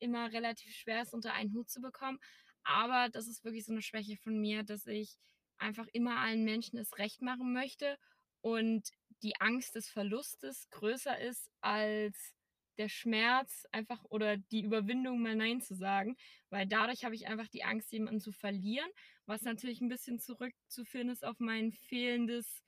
immer 0.00 0.32
relativ 0.32 0.74
schwer 0.74 1.02
ist, 1.02 1.14
unter 1.14 1.34
einen 1.34 1.54
Hut 1.54 1.70
zu 1.70 1.80
bekommen. 1.80 2.18
Aber 2.64 3.08
das 3.10 3.28
ist 3.28 3.44
wirklich 3.44 3.64
so 3.64 3.72
eine 3.72 3.82
Schwäche 3.82 4.16
von 4.16 4.40
mir, 4.40 4.64
dass 4.64 4.86
ich 4.86 5.18
einfach 5.58 5.86
immer 5.92 6.18
allen 6.18 6.42
Menschen 6.44 6.78
es 6.78 6.98
recht 6.98 7.22
machen 7.22 7.52
möchte 7.52 7.96
und 8.44 8.90
die 9.22 9.40
Angst 9.40 9.74
des 9.74 9.88
Verlustes 9.88 10.68
größer 10.68 11.18
ist 11.18 11.50
als 11.62 12.34
der 12.76 12.90
Schmerz 12.90 13.64
einfach 13.72 14.04
oder 14.10 14.36
die 14.36 14.62
Überwindung 14.62 15.22
mal 15.22 15.34
Nein 15.34 15.62
zu 15.62 15.74
sagen, 15.74 16.14
weil 16.50 16.66
dadurch 16.66 17.04
habe 17.04 17.14
ich 17.14 17.26
einfach 17.26 17.48
die 17.48 17.64
Angst, 17.64 17.90
jemanden 17.90 18.20
zu 18.20 18.32
verlieren, 18.32 18.90
was 19.24 19.42
natürlich 19.42 19.80
ein 19.80 19.88
bisschen 19.88 20.18
zurückzuführen 20.18 21.08
ist 21.08 21.24
auf 21.24 21.40
mein 21.40 21.72
fehlendes 21.72 22.62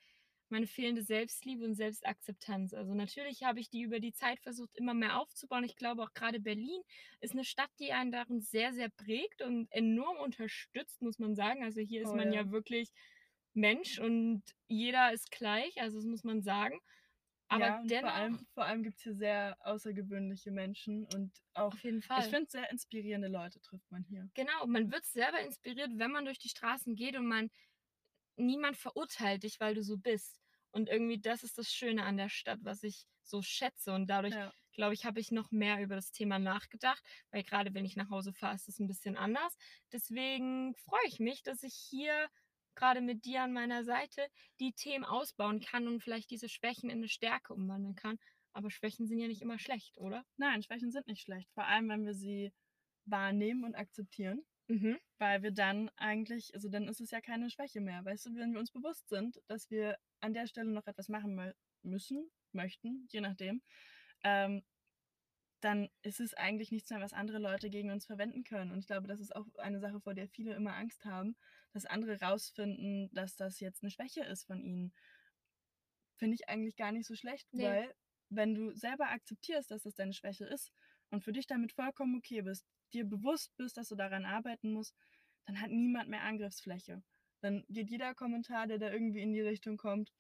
meine 0.49 0.69
fehlende 0.69 1.03
Selbstliebe 1.03 1.65
und 1.65 1.75
Selbstakzeptanz. 1.75 2.73
Also 2.73 2.95
natürlich 2.95 3.43
habe 3.43 3.59
ich 3.59 3.69
die 3.69 3.83
über 3.83 3.99
die 3.99 4.13
Zeit 4.13 4.41
versucht, 4.41 4.77
immer 4.77 4.95
mehr 4.95 5.19
aufzubauen. 5.19 5.65
Ich 5.65 5.75
glaube 5.75 6.05
auch 6.05 6.15
gerade 6.15 6.39
Berlin 6.39 6.81
ist 7.21 7.33
eine 7.33 7.45
Stadt, 7.45 7.71
die 7.81 7.93
einen 7.93 8.13
darin 8.13 8.41
sehr, 8.41 8.73
sehr 8.73 8.89
prägt 8.89 9.43
und 9.43 9.67
enorm 9.73 10.19
unterstützt, 10.19 11.03
muss 11.03 11.19
man 11.19 11.35
sagen. 11.35 11.65
Also 11.65 11.81
hier 11.81 12.03
ist 12.03 12.11
oh, 12.11 12.15
man 12.15 12.33
ja. 12.33 12.43
ja 12.43 12.51
wirklich 12.53 12.93
Mensch 13.57 13.99
und 13.99 14.43
jeder 14.69 15.13
ist 15.13 15.31
gleich, 15.31 15.81
also 15.81 15.99
das 15.99 16.07
muss 16.07 16.25
man 16.25 16.43
sagen. 16.43 16.79
Aber 17.49 17.65
ja, 17.65 17.83
dennoch, 17.85 18.09
vor 18.09 18.13
allem, 18.13 18.47
vor 18.55 18.65
allem 18.65 18.83
gibt 18.83 18.97
es 18.97 19.03
hier 19.03 19.15
sehr 19.15 19.57
außergewöhnliche 19.61 20.51
Menschen 20.51 21.07
und 21.15 21.33
auch, 21.55 21.73
auf 21.73 21.85
jeden 21.85 22.03
Fall. 22.03 22.21
ich 22.21 22.27
finde, 22.27 22.51
sehr 22.51 22.71
inspirierende 22.71 23.29
Leute 23.29 23.61
trifft 23.61 23.89
man 23.91 24.03
hier. 24.05 24.29
Genau, 24.35 24.67
man 24.67 24.91
wird 24.91 25.05
selber 25.05 25.41
inspiriert, 25.41 25.91
wenn 25.95 26.11
man 26.11 26.25
durch 26.25 26.39
die 26.39 26.49
Straßen 26.49 26.97
geht 26.97 27.17
und 27.17 27.27
man 27.27 27.51
niemand 28.37 28.77
verurteilt 28.77 29.45
dich, 29.45 29.61
weil 29.61 29.75
du 29.75 29.83
so 29.83 29.97
bist. 29.97 30.41
Und 30.73 30.89
irgendwie 30.89 31.19
das 31.21 31.43
ist 31.43 31.57
das 31.57 31.73
Schöne 31.73 32.05
an 32.05 32.17
der 32.17 32.29
Stadt, 32.29 32.59
was 32.63 32.83
ich 32.83 33.07
so 33.23 33.43
schätze. 33.43 33.95
Und 33.95 34.09
dadurch, 34.09 34.35
ja. 34.35 34.53
glaube 34.73 34.95
ich, 34.95 35.05
habe 35.05 35.21
ich 35.21 35.31
noch 35.31 35.51
mehr 35.51 35.81
über 35.81 35.95
das 35.95 36.11
Thema 36.11 36.39
nachgedacht, 36.39 37.03
weil 37.31 37.45
gerade 37.45 37.75
wenn 37.75 37.85
ich 37.85 37.97
nach 37.97 38.11
Hause 38.11 38.33
fahre, 38.33 38.57
ist 38.57 38.69
es 38.69 38.81
ein 38.81 38.89
bisschen 38.89 39.17
anders. 39.17 39.57
Deswegen 39.93 40.75
freue 40.75 41.07
ich 41.07 41.21
mich, 41.21 41.43
dass 41.43 41.63
ich 41.63 41.75
hier 41.75 42.29
gerade 42.77 43.01
mit 43.01 43.25
dir 43.25 43.43
an 43.43 43.53
meiner 43.53 43.85
Seite 43.85 44.27
die 44.61 44.73
Themen 44.73 45.05
ausbauen 45.05 45.61
kann 45.61 45.89
und 45.89 46.03
vielleicht 46.03 46.31
diese 46.31 46.49
Schwächen 46.49 46.91
in 46.91 46.99
eine 46.99 47.09
Stärke 47.09 47.55
umwandeln 47.55 47.95
kann. 47.95 48.19
Aber 48.53 48.71
Schwächen 48.71 49.07
sind 49.07 49.19
ja 49.19 49.29
nicht 49.29 49.43
immer 49.43 49.59
schlecht, 49.59 49.99
oder? 49.99 50.25
Nein, 50.37 50.63
Schwächen 50.63 50.91
sind 50.91 51.07
nicht 51.07 51.23
schlecht. 51.23 51.51
Vor 51.53 51.65
allem, 51.65 51.89
wenn 51.89 52.07
wir 52.07 52.15
sie 52.15 52.53
wahrnehmen 53.05 53.65
und 53.65 53.75
akzeptieren. 53.75 54.45
Mhm. 54.69 54.99
Weil 55.19 55.43
wir 55.43 55.53
dann 55.53 55.91
eigentlich, 55.97 56.55
also 56.55 56.69
dann 56.69 56.89
ist 56.89 57.01
es 57.01 57.11
ja 57.11 57.21
keine 57.21 57.51
Schwäche 57.51 57.81
mehr. 57.81 58.05
Weißt 58.05 58.27
du, 58.27 58.35
wenn 58.35 58.53
wir 58.53 58.61
uns 58.61 58.73
bewusst 58.73 59.09
sind, 59.09 59.41
dass 59.47 59.71
wir 59.71 59.97
an 60.21 60.35
der 60.35 60.47
Stelle 60.47 60.71
noch 60.71 60.87
etwas 60.87 61.09
machen 61.09 61.53
müssen, 61.83 62.31
möchten, 62.53 63.07
je 63.11 63.21
nachdem, 63.21 63.63
ähm, 64.25 64.65
dann 65.67 65.91
ist 66.03 66.21
es 66.21 66.33
eigentlich 66.35 66.71
nichts 66.71 66.91
mehr, 66.91 67.01
was 67.01 67.13
andere 67.13 67.39
Leute 67.39 67.71
gegen 67.71 67.91
uns 67.91 68.07
verwenden 68.07 68.45
können. 68.45 68.71
Und 68.71 68.79
ich 68.79 68.87
glaube, 68.87 69.09
das 69.09 69.19
ist 69.19 69.35
auch 69.35 69.45
eine 69.57 69.81
Sache, 69.81 70.01
vor 70.01 70.15
der 70.15 70.29
viele 70.29 70.55
immer 70.55 70.77
Angst 70.77 71.05
haben, 71.05 71.35
dass 71.73 71.87
andere 71.87 72.21
rausfinden, 72.21 73.11
dass 73.13 73.35
das 73.35 73.59
jetzt 73.59 73.83
eine 73.83 73.91
Schwäche 73.91 74.23
ist 74.23 74.45
von 74.45 74.63
ihnen. 74.63 74.95
Finde 76.19 76.37
ich 76.37 76.49
eigentlich 76.49 76.77
gar 76.77 76.93
nicht 76.93 77.05
so 77.05 77.17
schlecht, 77.17 77.49
nee. 77.53 77.65
weil 77.65 77.95
wenn 78.29 78.55
du 78.55 78.77
selber 78.77 79.11
akzeptierst, 79.11 79.69
dass 79.73 79.83
das 79.83 79.97
deine 79.97 80.13
Schwäche 80.13 80.45
ist 80.45 80.73
und 81.11 81.25
für 81.25 81.33
dich 81.33 81.49
damit 81.49 81.73
vollkommen 81.73 82.15
okay 82.15 82.43
bist, 82.43 82.65
dir 82.93 83.05
bewusst 83.05 83.57
bist, 83.57 83.77
dass 83.77 83.89
du 83.89 83.97
daran 83.97 84.25
arbeiten 84.25 84.73
musst, 84.73 84.95
dann 85.47 85.61
hat 85.61 85.71
niemand 85.71 86.09
mehr 86.09 86.23
Angriffsfläche. 86.23 87.03
Dann 87.41 87.65
geht 87.69 87.91
jeder 87.91 88.15
Kommentar, 88.15 88.69
der 88.69 88.79
da 88.79 88.93
irgendwie 88.93 89.21
in 89.21 89.33
die 89.33 89.41
Richtung 89.41 89.79
kommt, 89.79 90.13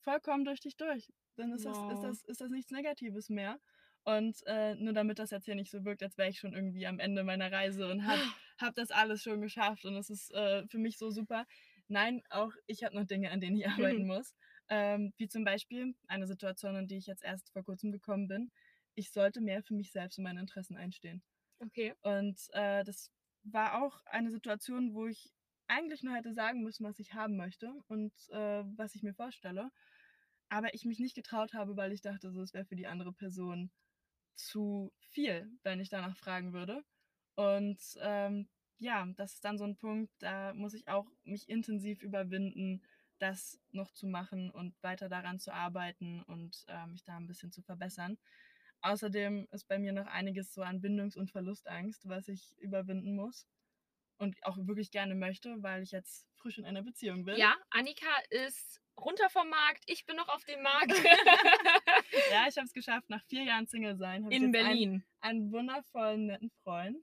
vollkommen 0.00 0.46
durch 0.46 0.60
dich 0.60 0.78
durch. 0.78 1.12
Dann 1.36 1.52
ist, 1.52 1.66
wow. 1.66 1.90
das, 1.90 1.98
ist, 1.98 2.02
das, 2.02 2.22
ist 2.30 2.40
das 2.40 2.50
nichts 2.50 2.70
Negatives 2.70 3.28
mehr. 3.28 3.60
Und 4.04 4.36
äh, 4.46 4.74
nur 4.74 4.92
damit 4.92 5.18
das 5.18 5.30
jetzt 5.30 5.44
hier 5.44 5.54
nicht 5.54 5.70
so 5.70 5.84
wirkt, 5.84 6.02
als 6.02 6.18
wäre 6.18 6.28
ich 6.28 6.38
schon 6.38 6.54
irgendwie 6.54 6.86
am 6.86 6.98
Ende 6.98 7.22
meiner 7.22 7.52
Reise 7.52 7.88
und 7.88 8.06
habe 8.06 8.20
hab 8.58 8.74
das 8.74 8.90
alles 8.90 9.22
schon 9.22 9.40
geschafft 9.40 9.84
und 9.84 9.96
es 9.96 10.10
ist 10.10 10.32
äh, 10.34 10.66
für 10.68 10.78
mich 10.78 10.98
so 10.98 11.10
super. 11.10 11.46
Nein, 11.88 12.22
auch 12.30 12.52
ich 12.66 12.82
habe 12.84 12.96
noch 12.96 13.06
Dinge, 13.06 13.30
an 13.30 13.40
denen 13.40 13.56
ich 13.56 13.66
arbeiten 13.68 14.06
muss. 14.06 14.34
Ähm, 14.68 15.12
wie 15.18 15.28
zum 15.28 15.44
Beispiel 15.44 15.94
eine 16.08 16.26
Situation, 16.26 16.76
in 16.76 16.88
die 16.88 16.96
ich 16.96 17.06
jetzt 17.06 17.24
erst 17.24 17.50
vor 17.52 17.62
kurzem 17.62 17.92
gekommen 17.92 18.26
bin. 18.26 18.50
Ich 18.94 19.10
sollte 19.12 19.40
mehr 19.40 19.62
für 19.62 19.74
mich 19.74 19.92
selbst 19.92 20.18
und 20.18 20.24
meine 20.24 20.40
Interessen 20.40 20.76
einstehen. 20.76 21.22
Okay. 21.60 21.94
Und 22.02 22.38
äh, 22.52 22.82
das 22.84 23.10
war 23.44 23.82
auch 23.82 24.00
eine 24.06 24.30
Situation, 24.30 24.94
wo 24.94 25.06
ich 25.06 25.30
eigentlich 25.68 26.02
nur 26.02 26.14
hätte 26.14 26.32
sagen 26.32 26.62
müssen, 26.62 26.84
was 26.84 26.98
ich 26.98 27.14
haben 27.14 27.36
möchte 27.36 27.72
und 27.88 28.12
äh, 28.30 28.64
was 28.76 28.94
ich 28.94 29.02
mir 29.02 29.14
vorstelle. 29.14 29.70
Aber 30.48 30.74
ich 30.74 30.84
mich 30.84 30.98
nicht 30.98 31.14
getraut 31.14 31.54
habe, 31.54 31.76
weil 31.76 31.92
ich 31.92 32.02
dachte, 32.02 32.30
so, 32.30 32.42
es 32.42 32.52
wäre 32.52 32.66
für 32.66 32.76
die 32.76 32.86
andere 32.86 33.12
Person 33.12 33.70
zu 34.34 34.92
viel, 35.10 35.50
wenn 35.62 35.80
ich 35.80 35.88
danach 35.88 36.16
fragen 36.16 36.52
würde. 36.52 36.84
Und 37.34 37.78
ähm, 38.00 38.48
ja, 38.78 39.06
das 39.16 39.34
ist 39.34 39.44
dann 39.44 39.58
so 39.58 39.64
ein 39.64 39.76
Punkt, 39.76 40.10
da 40.18 40.52
muss 40.54 40.74
ich 40.74 40.88
auch 40.88 41.06
mich 41.24 41.48
intensiv 41.48 42.02
überwinden, 42.02 42.82
das 43.18 43.60
noch 43.70 43.92
zu 43.92 44.06
machen 44.06 44.50
und 44.50 44.74
weiter 44.82 45.08
daran 45.08 45.38
zu 45.38 45.52
arbeiten 45.52 46.22
und 46.24 46.64
äh, 46.66 46.86
mich 46.86 47.04
da 47.04 47.16
ein 47.16 47.28
bisschen 47.28 47.52
zu 47.52 47.62
verbessern. 47.62 48.18
Außerdem 48.80 49.46
ist 49.52 49.68
bei 49.68 49.78
mir 49.78 49.92
noch 49.92 50.06
einiges 50.06 50.52
so 50.52 50.62
an 50.62 50.80
Bindungs- 50.80 51.16
und 51.16 51.30
Verlustangst, 51.30 52.08
was 52.08 52.26
ich 52.26 52.52
überwinden 52.58 53.14
muss 53.14 53.46
und 54.18 54.36
auch 54.42 54.56
wirklich 54.66 54.90
gerne 54.90 55.14
möchte, 55.14 55.62
weil 55.62 55.82
ich 55.84 55.92
jetzt 55.92 56.26
frisch 56.34 56.58
in 56.58 56.64
einer 56.64 56.82
Beziehung 56.82 57.24
bin. 57.24 57.36
Ja, 57.36 57.56
Annika 57.70 58.10
ist 58.30 58.81
runter 58.96 59.28
vom 59.30 59.48
Markt, 59.48 59.84
ich 59.86 60.06
bin 60.06 60.16
noch 60.16 60.28
auf 60.28 60.44
dem 60.44 60.62
Markt. 60.62 60.90
ja, 62.30 62.46
ich 62.48 62.56
habe 62.56 62.66
es 62.66 62.72
geschafft, 62.72 63.08
nach 63.10 63.22
vier 63.24 63.44
Jahren 63.44 63.66
Single 63.66 63.96
sein. 63.96 64.30
In 64.30 64.52
Berlin. 64.52 65.04
Einen, 65.20 65.42
einen 65.42 65.52
wundervollen, 65.52 66.26
netten 66.26 66.50
Freund. 66.62 66.98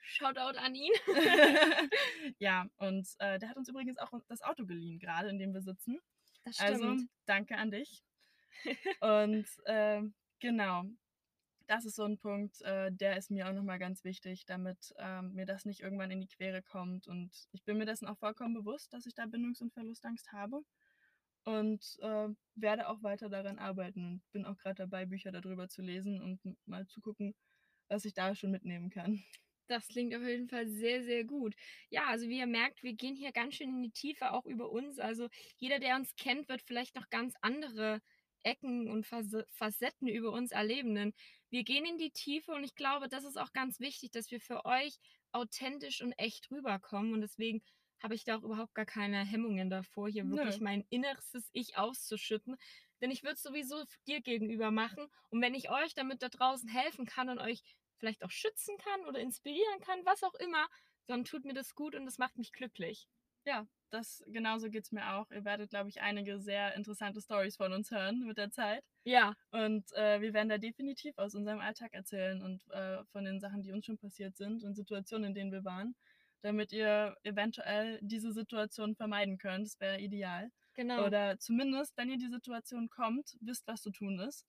Shoutout 0.00 0.58
an 0.58 0.74
ihn. 0.74 0.92
ja, 2.38 2.66
und 2.78 3.06
äh, 3.18 3.38
der 3.38 3.50
hat 3.50 3.56
uns 3.56 3.68
übrigens 3.68 3.98
auch 3.98 4.12
das 4.28 4.40
Auto 4.42 4.64
geliehen, 4.64 4.98
gerade 4.98 5.28
in 5.28 5.38
dem 5.38 5.52
wir 5.52 5.60
sitzen. 5.60 5.98
Das 6.44 6.58
also, 6.60 6.76
stimmt. 6.76 6.92
Also, 6.92 7.04
danke 7.26 7.56
an 7.56 7.70
dich. 7.70 8.02
und 9.00 9.46
äh, 9.66 10.02
genau, 10.40 10.84
das 11.66 11.84
ist 11.84 11.96
so 11.96 12.04
ein 12.04 12.18
Punkt, 12.18 12.62
äh, 12.62 12.90
der 12.90 13.18
ist 13.18 13.30
mir 13.30 13.48
auch 13.48 13.52
nochmal 13.52 13.78
ganz 13.78 14.02
wichtig, 14.02 14.46
damit 14.46 14.94
ähm, 14.96 15.34
mir 15.34 15.44
das 15.44 15.66
nicht 15.66 15.80
irgendwann 15.80 16.10
in 16.10 16.22
die 16.22 16.26
Quere 16.26 16.62
kommt. 16.62 17.06
Und 17.06 17.30
ich 17.52 17.62
bin 17.64 17.76
mir 17.76 17.84
dessen 17.84 18.08
auch 18.08 18.16
vollkommen 18.16 18.54
bewusst, 18.54 18.92
dass 18.94 19.04
ich 19.04 19.14
da 19.14 19.26
Bindungs- 19.26 19.60
und 19.60 19.74
Verlustangst 19.74 20.32
habe 20.32 20.62
und 21.48 21.96
äh, 22.00 22.28
werde 22.56 22.88
auch 22.88 23.02
weiter 23.02 23.30
daran 23.30 23.58
arbeiten 23.58 24.04
und 24.04 24.32
bin 24.32 24.44
auch 24.44 24.58
gerade 24.58 24.74
dabei, 24.74 25.06
Bücher 25.06 25.32
darüber 25.32 25.68
zu 25.68 25.80
lesen 25.80 26.20
und 26.20 26.40
mal 26.66 26.86
zu 26.86 27.00
gucken, 27.00 27.34
was 27.88 28.04
ich 28.04 28.12
da 28.12 28.34
schon 28.34 28.50
mitnehmen 28.50 28.90
kann. 28.90 29.22
Das 29.66 29.88
klingt 29.88 30.14
auf 30.14 30.22
jeden 30.22 30.48
Fall 30.48 30.66
sehr, 30.66 31.04
sehr 31.04 31.24
gut. 31.24 31.54
Ja, 31.90 32.06
also 32.06 32.28
wie 32.28 32.38
ihr 32.38 32.46
merkt, 32.46 32.82
wir 32.82 32.94
gehen 32.94 33.16
hier 33.16 33.32
ganz 33.32 33.54
schön 33.54 33.68
in 33.68 33.82
die 33.82 33.90
Tiefe, 33.90 34.32
auch 34.32 34.46
über 34.46 34.70
uns. 34.70 34.98
Also 34.98 35.28
jeder, 35.56 35.78
der 35.78 35.96
uns 35.96 36.14
kennt, 36.16 36.48
wird 36.48 36.62
vielleicht 36.62 36.96
noch 36.96 37.08
ganz 37.10 37.34
andere 37.42 38.00
Ecken 38.42 38.90
und 38.90 39.06
Facetten 39.06 40.08
über 40.08 40.32
uns 40.32 40.52
erleben. 40.52 40.94
Denn 40.94 41.12
wir 41.50 41.64
gehen 41.64 41.84
in 41.84 41.98
die 41.98 42.10
Tiefe 42.10 42.52
und 42.52 42.64
ich 42.64 42.74
glaube, 42.74 43.08
das 43.08 43.24
ist 43.24 43.38
auch 43.38 43.52
ganz 43.52 43.78
wichtig, 43.78 44.10
dass 44.10 44.30
wir 44.30 44.40
für 44.40 44.64
euch 44.64 44.98
authentisch 45.32 46.02
und 46.02 46.12
echt 46.12 46.50
rüberkommen. 46.50 47.12
Und 47.12 47.20
deswegen 47.20 47.62
habe 48.02 48.14
ich 48.14 48.24
da 48.24 48.36
auch 48.36 48.42
überhaupt 48.42 48.74
gar 48.74 48.86
keine 48.86 49.24
Hemmungen 49.24 49.70
davor, 49.70 50.08
hier 50.08 50.28
wirklich 50.28 50.58
Nö. 50.58 50.64
mein 50.64 50.84
innerstes 50.90 51.48
Ich 51.52 51.76
auszuschütten. 51.76 52.56
Denn 53.00 53.10
ich 53.10 53.22
würde 53.22 53.34
es 53.34 53.42
sowieso 53.42 53.84
dir 54.06 54.20
gegenüber 54.20 54.70
machen. 54.70 55.06
Und 55.30 55.40
wenn 55.40 55.54
ich 55.54 55.70
euch 55.70 55.94
damit 55.94 56.22
da 56.22 56.28
draußen 56.28 56.68
helfen 56.68 57.06
kann 57.06 57.28
und 57.28 57.38
euch 57.38 57.62
vielleicht 57.98 58.24
auch 58.24 58.30
schützen 58.30 58.76
kann 58.78 59.06
oder 59.06 59.20
inspirieren 59.20 59.80
kann, 59.80 60.04
was 60.04 60.22
auch 60.22 60.34
immer, 60.34 60.66
dann 61.06 61.24
tut 61.24 61.44
mir 61.44 61.54
das 61.54 61.74
gut 61.74 61.94
und 61.94 62.06
das 62.06 62.18
macht 62.18 62.36
mich 62.36 62.52
glücklich. 62.52 63.08
Ja, 63.44 63.66
das 63.90 64.22
genauso 64.26 64.68
geht 64.68 64.84
es 64.84 64.92
mir 64.92 65.14
auch. 65.14 65.30
Ihr 65.30 65.44
werdet, 65.44 65.70
glaube 65.70 65.88
ich, 65.88 66.00
einige 66.00 66.38
sehr 66.38 66.74
interessante 66.74 67.20
Stories 67.20 67.56
von 67.56 67.72
uns 67.72 67.90
hören 67.90 68.20
mit 68.26 68.36
der 68.36 68.50
Zeit. 68.50 68.84
Ja. 69.04 69.34
Und 69.50 69.90
äh, 69.92 70.20
wir 70.20 70.34
werden 70.34 70.48
da 70.48 70.58
definitiv 70.58 71.16
aus 71.16 71.34
unserem 71.34 71.60
Alltag 71.60 71.94
erzählen 71.94 72.42
und 72.42 72.68
äh, 72.70 73.04
von 73.06 73.24
den 73.24 73.40
Sachen, 73.40 73.62
die 73.62 73.72
uns 73.72 73.86
schon 73.86 73.96
passiert 73.96 74.36
sind 74.36 74.64
und 74.64 74.74
Situationen, 74.74 75.28
in 75.28 75.34
denen 75.34 75.52
wir 75.52 75.64
waren, 75.64 75.94
damit 76.42 76.72
ihr 76.72 77.16
eventuell 77.22 77.98
diese 78.02 78.32
Situation 78.32 78.94
vermeiden 78.94 79.38
könnt. 79.38 79.66
Das 79.66 79.80
wäre 79.80 80.00
ideal. 80.00 80.50
Genau. 80.74 81.06
Oder 81.06 81.38
zumindest, 81.38 81.96
wenn 81.96 82.10
ihr 82.10 82.18
die 82.18 82.28
Situation 82.30 82.88
kommt, 82.88 83.36
wisst, 83.40 83.66
was 83.66 83.82
zu 83.82 83.90
tun 83.90 84.20
ist 84.20 84.46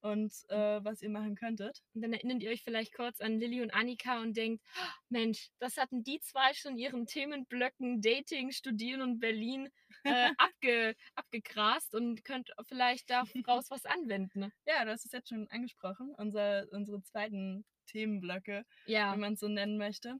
und 0.00 0.32
äh, 0.48 0.84
was 0.84 1.00
ihr 1.02 1.10
machen 1.10 1.36
könntet. 1.36 1.80
Und 1.94 2.02
dann 2.02 2.12
erinnert 2.12 2.42
ihr 2.42 2.50
euch 2.50 2.62
vielleicht 2.62 2.94
kurz 2.94 3.20
an 3.20 3.38
Lilly 3.38 3.62
und 3.62 3.72
Annika 3.72 4.20
und 4.20 4.36
denkt, 4.36 4.62
"Oh, 4.76 4.88
Mensch, 5.08 5.48
das 5.58 5.76
hatten 5.76 6.02
die 6.02 6.20
zwei 6.20 6.52
schon 6.54 6.76
ihren 6.76 7.06
Themenblöcken 7.06 8.00
Dating, 8.00 8.50
Studieren 8.50 9.00
und 9.02 9.20
Berlin 9.20 9.68
äh, 10.04 10.30
abge, 10.38 10.94
abgegrast 11.14 11.94
und 11.94 12.24
könnt 12.24 12.50
vielleicht 12.66 13.10
daraus 13.10 13.70
was 13.70 13.84
anwenden. 13.84 14.52
Ja, 14.66 14.84
du 14.84 14.90
hast 14.90 15.04
es 15.06 15.12
jetzt 15.12 15.28
schon 15.28 15.48
angesprochen, 15.50 16.14
unser, 16.16 16.66
unsere 16.72 17.02
zweiten 17.02 17.64
Themenblöcke, 17.86 18.64
Ja, 18.86 19.12
wenn 19.12 19.20
man 19.20 19.34
es 19.34 19.40
so 19.40 19.48
nennen 19.48 19.78
möchte. 19.78 20.16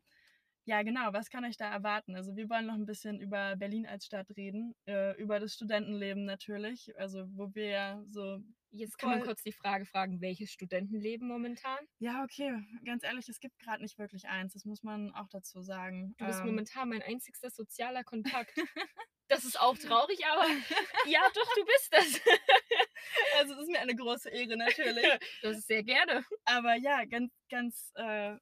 Ja, 0.64 0.82
genau, 0.82 1.12
was 1.12 1.28
kann 1.28 1.44
euch 1.44 1.56
da 1.56 1.72
erwarten? 1.72 2.14
Also 2.14 2.36
wir 2.36 2.48
wollen 2.48 2.66
noch 2.66 2.74
ein 2.74 2.86
bisschen 2.86 3.20
über 3.20 3.56
Berlin 3.56 3.86
als 3.86 4.06
Stadt 4.06 4.28
reden, 4.36 4.74
äh, 4.86 5.16
über 5.20 5.40
das 5.40 5.54
Studentenleben 5.54 6.24
natürlich, 6.24 6.96
also 6.98 7.24
wo 7.36 7.52
wir 7.54 7.66
ja 7.66 8.02
so 8.06 8.38
jetzt 8.70 8.98
kann 8.98 9.10
man 9.10 9.22
kurz 9.22 9.42
die 9.42 9.52
Frage 9.52 9.84
fragen, 9.84 10.20
welches 10.20 10.50
Studentenleben 10.50 11.28
momentan? 11.28 11.78
Ja, 11.98 12.24
okay, 12.24 12.54
ganz 12.84 13.04
ehrlich, 13.04 13.28
es 13.28 13.38
gibt 13.38 13.58
gerade 13.58 13.82
nicht 13.82 13.98
wirklich 13.98 14.26
eins, 14.28 14.54
das 14.54 14.64
muss 14.64 14.82
man 14.82 15.12
auch 15.14 15.28
dazu 15.28 15.60
sagen. 15.62 16.14
Du 16.16 16.26
bist 16.26 16.40
Ähm, 16.40 16.46
momentan 16.46 16.88
mein 16.88 17.02
einzigster 17.02 17.50
sozialer 17.50 18.04
Kontakt. 18.04 18.56
Das 19.28 19.44
ist 19.46 19.58
auch 19.58 19.78
traurig, 19.78 20.26
aber 20.26 20.44
ja, 21.06 21.20
doch, 21.34 21.54
du 21.54 21.64
bist 21.64 21.88
das. 21.90 22.20
also 23.38 23.54
es 23.54 23.60
ist 23.60 23.70
mir 23.70 23.80
eine 23.80 23.94
große 23.94 24.28
Ehre 24.28 24.58
natürlich. 24.58 25.06
Das 25.40 25.56
ist 25.56 25.68
sehr 25.68 25.82
gerne. 25.82 26.22
Aber 26.44 26.74
ja, 26.74 27.06
ganz, 27.06 27.32
ganz, 27.48 27.92
äh, 27.94 28.36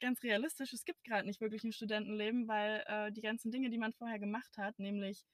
ganz 0.00 0.22
realistisch, 0.22 0.72
es 0.72 0.84
gibt 0.84 1.04
gerade 1.04 1.26
nicht 1.26 1.40
wirklich 1.40 1.64
ein 1.64 1.72
Studentenleben, 1.72 2.48
weil 2.48 2.82
äh, 2.86 3.12
die 3.12 3.20
ganzen 3.20 3.50
Dinge, 3.50 3.70
die 3.70 3.78
man 3.78 3.92
vorher 3.92 4.18
gemacht 4.18 4.56
hat, 4.58 4.78
nämlich 4.78 5.24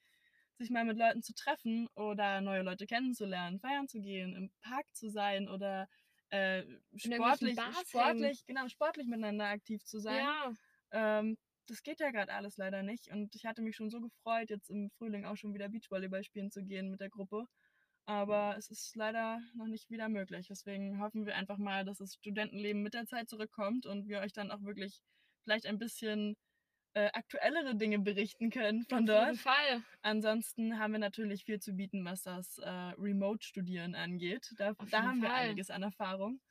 sich 0.57 0.69
mal 0.69 0.85
mit 0.85 0.97
Leuten 0.97 1.21
zu 1.21 1.33
treffen 1.33 1.87
oder 1.95 2.41
neue 2.41 2.63
Leute 2.63 2.87
kennenzulernen, 2.87 3.59
feiern 3.59 3.87
zu 3.87 3.99
gehen, 3.99 4.35
im 4.35 4.51
Park 4.61 4.85
zu 4.93 5.09
sein 5.09 5.47
oder 5.49 5.87
äh, 6.29 6.63
sportlich, 6.95 7.57
sportlich, 7.87 8.45
genau, 8.47 8.67
sportlich 8.67 9.07
miteinander 9.07 9.45
aktiv 9.45 9.83
zu 9.85 9.99
sein. 9.99 10.25
Ja, 10.25 10.51
Ähm, 10.91 11.37
das 11.67 11.83
geht 11.83 11.99
ja 11.99 12.11
gerade 12.11 12.33
alles 12.33 12.57
leider 12.57 12.81
nicht. 12.83 13.09
Und 13.09 13.35
ich 13.35 13.45
hatte 13.45 13.61
mich 13.61 13.75
schon 13.75 13.89
so 13.89 13.99
gefreut, 13.99 14.49
jetzt 14.49 14.69
im 14.69 14.89
Frühling 14.97 15.25
auch 15.25 15.35
schon 15.35 15.53
wieder 15.53 15.69
Beachvolleyball 15.69 16.23
spielen 16.23 16.49
zu 16.49 16.63
gehen 16.63 16.89
mit 16.89 17.01
der 17.01 17.09
Gruppe. 17.09 17.45
Aber 18.07 18.55
es 18.57 18.69
ist 18.71 18.95
leider 18.95 19.41
noch 19.55 19.67
nicht 19.67 19.89
wieder 19.91 20.09
möglich. 20.09 20.47
Deswegen 20.49 20.99
hoffen 21.01 21.25
wir 21.27 21.35
einfach 21.35 21.57
mal, 21.59 21.85
dass 21.85 21.99
das 21.99 22.15
Studentenleben 22.15 22.81
mit 22.83 22.95
der 22.95 23.05
Zeit 23.07 23.29
zurückkommt 23.29 23.85
und 23.85 24.07
wir 24.09 24.21
euch 24.21 24.33
dann 24.33 24.51
auch 24.51 24.63
wirklich 24.63 25.01
vielleicht 25.43 25.67
ein 25.67 25.79
bisschen 25.79 26.35
äh, 26.95 27.09
aktuellere 27.13 27.75
Dinge 27.75 27.99
berichten 27.99 28.49
können 28.51 28.85
von 28.89 29.05
auf 29.05 29.05
dort. 29.05 29.25
jeden 29.27 29.37
Fall. 29.37 29.83
Ansonsten 30.01 30.79
haben 30.79 30.93
wir 30.93 30.99
natürlich 30.99 31.45
viel 31.45 31.59
zu 31.59 31.73
bieten, 31.73 32.05
was 32.05 32.23
das 32.23 32.57
äh, 32.59 32.69
Remote-Studieren 32.69 33.95
angeht. 33.95 34.53
Da, 34.57 34.73
Auf 34.77 34.89
da 34.89 35.03
haben 35.03 35.21
wir 35.21 35.29
Fall. 35.29 35.39
einiges 35.49 35.69
an 35.69 35.83
Erfahrung. 35.83 36.41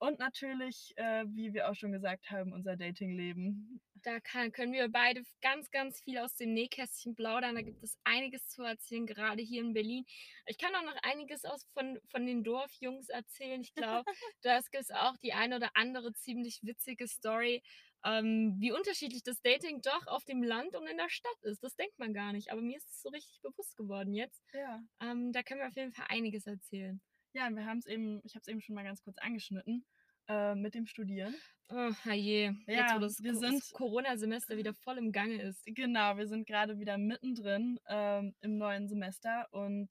Und 0.00 0.18
natürlich, 0.18 0.94
äh, 0.96 1.24
wie 1.28 1.52
wir 1.52 1.70
auch 1.70 1.74
schon 1.74 1.92
gesagt 1.92 2.30
haben, 2.30 2.54
unser 2.54 2.74
Datingleben. 2.74 3.82
Da 3.96 4.18
kann, 4.18 4.50
können 4.50 4.72
wir 4.72 4.88
beide 4.88 5.22
ganz, 5.42 5.70
ganz 5.70 6.00
viel 6.00 6.16
aus 6.16 6.34
dem 6.36 6.54
Nähkästchen 6.54 7.14
plaudern. 7.14 7.54
Da 7.54 7.60
gibt 7.60 7.82
es 7.82 7.98
einiges 8.02 8.48
zu 8.48 8.62
erzählen, 8.62 9.04
gerade 9.04 9.42
hier 9.42 9.60
in 9.60 9.74
Berlin. 9.74 10.06
Ich 10.46 10.56
kann 10.56 10.74
auch 10.74 10.84
noch 10.84 10.96
einiges 11.02 11.44
aus 11.44 11.66
von, 11.74 12.00
von 12.08 12.24
den 12.24 12.42
Dorfjungs 12.42 13.10
erzählen. 13.10 13.60
Ich 13.60 13.74
glaube, 13.74 14.04
da 14.42 14.58
gibt 14.60 14.82
es 14.82 14.90
auch 14.90 15.18
die 15.18 15.34
eine 15.34 15.56
oder 15.56 15.70
andere 15.74 16.14
ziemlich 16.14 16.60
witzige 16.62 17.06
Story, 17.06 17.62
ähm, 18.02 18.56
wie 18.58 18.72
unterschiedlich 18.72 19.22
das 19.22 19.42
Dating 19.42 19.82
doch 19.82 20.06
auf 20.06 20.24
dem 20.24 20.42
Land 20.42 20.76
und 20.76 20.86
in 20.86 20.96
der 20.96 21.10
Stadt 21.10 21.42
ist. 21.42 21.62
Das 21.62 21.76
denkt 21.76 21.98
man 21.98 22.14
gar 22.14 22.32
nicht. 22.32 22.50
Aber 22.50 22.62
mir 22.62 22.78
ist 22.78 22.88
es 22.88 23.02
so 23.02 23.10
richtig 23.10 23.42
bewusst 23.42 23.76
geworden 23.76 24.14
jetzt. 24.14 24.42
Ja. 24.54 24.82
Ähm, 25.02 25.30
da 25.32 25.42
können 25.42 25.60
wir 25.60 25.68
auf 25.68 25.76
jeden 25.76 25.92
Fall 25.92 26.06
einiges 26.08 26.46
erzählen. 26.46 27.02
Ja, 27.32 27.48
wir 27.50 27.64
haben 27.64 27.78
es 27.78 27.86
eben, 27.86 28.20
ich 28.24 28.34
habe 28.34 28.40
es 28.42 28.48
eben 28.48 28.60
schon 28.60 28.74
mal 28.74 28.82
ganz 28.84 29.02
kurz 29.02 29.16
angeschnitten, 29.18 29.84
äh, 30.28 30.54
mit 30.54 30.74
dem 30.74 30.86
Studieren. 30.86 31.34
Oh, 31.68 31.90
je. 32.12 32.52
Jetzt, 32.66 32.68
Ja, 32.68 32.96
wo 32.96 32.98
das, 33.00 33.22
wir 33.22 33.32
Co- 33.34 33.40
das 33.40 33.50
sind- 33.50 33.72
Corona-Semester 33.72 34.56
wieder 34.56 34.74
voll 34.74 34.98
im 34.98 35.12
Gange 35.12 35.40
ist. 35.40 35.62
Genau, 35.66 36.16
wir 36.16 36.26
sind 36.26 36.46
gerade 36.46 36.78
wieder 36.78 36.98
mittendrin 36.98 37.78
ähm, 37.86 38.34
im 38.40 38.58
neuen 38.58 38.88
Semester 38.88 39.46
und 39.52 39.88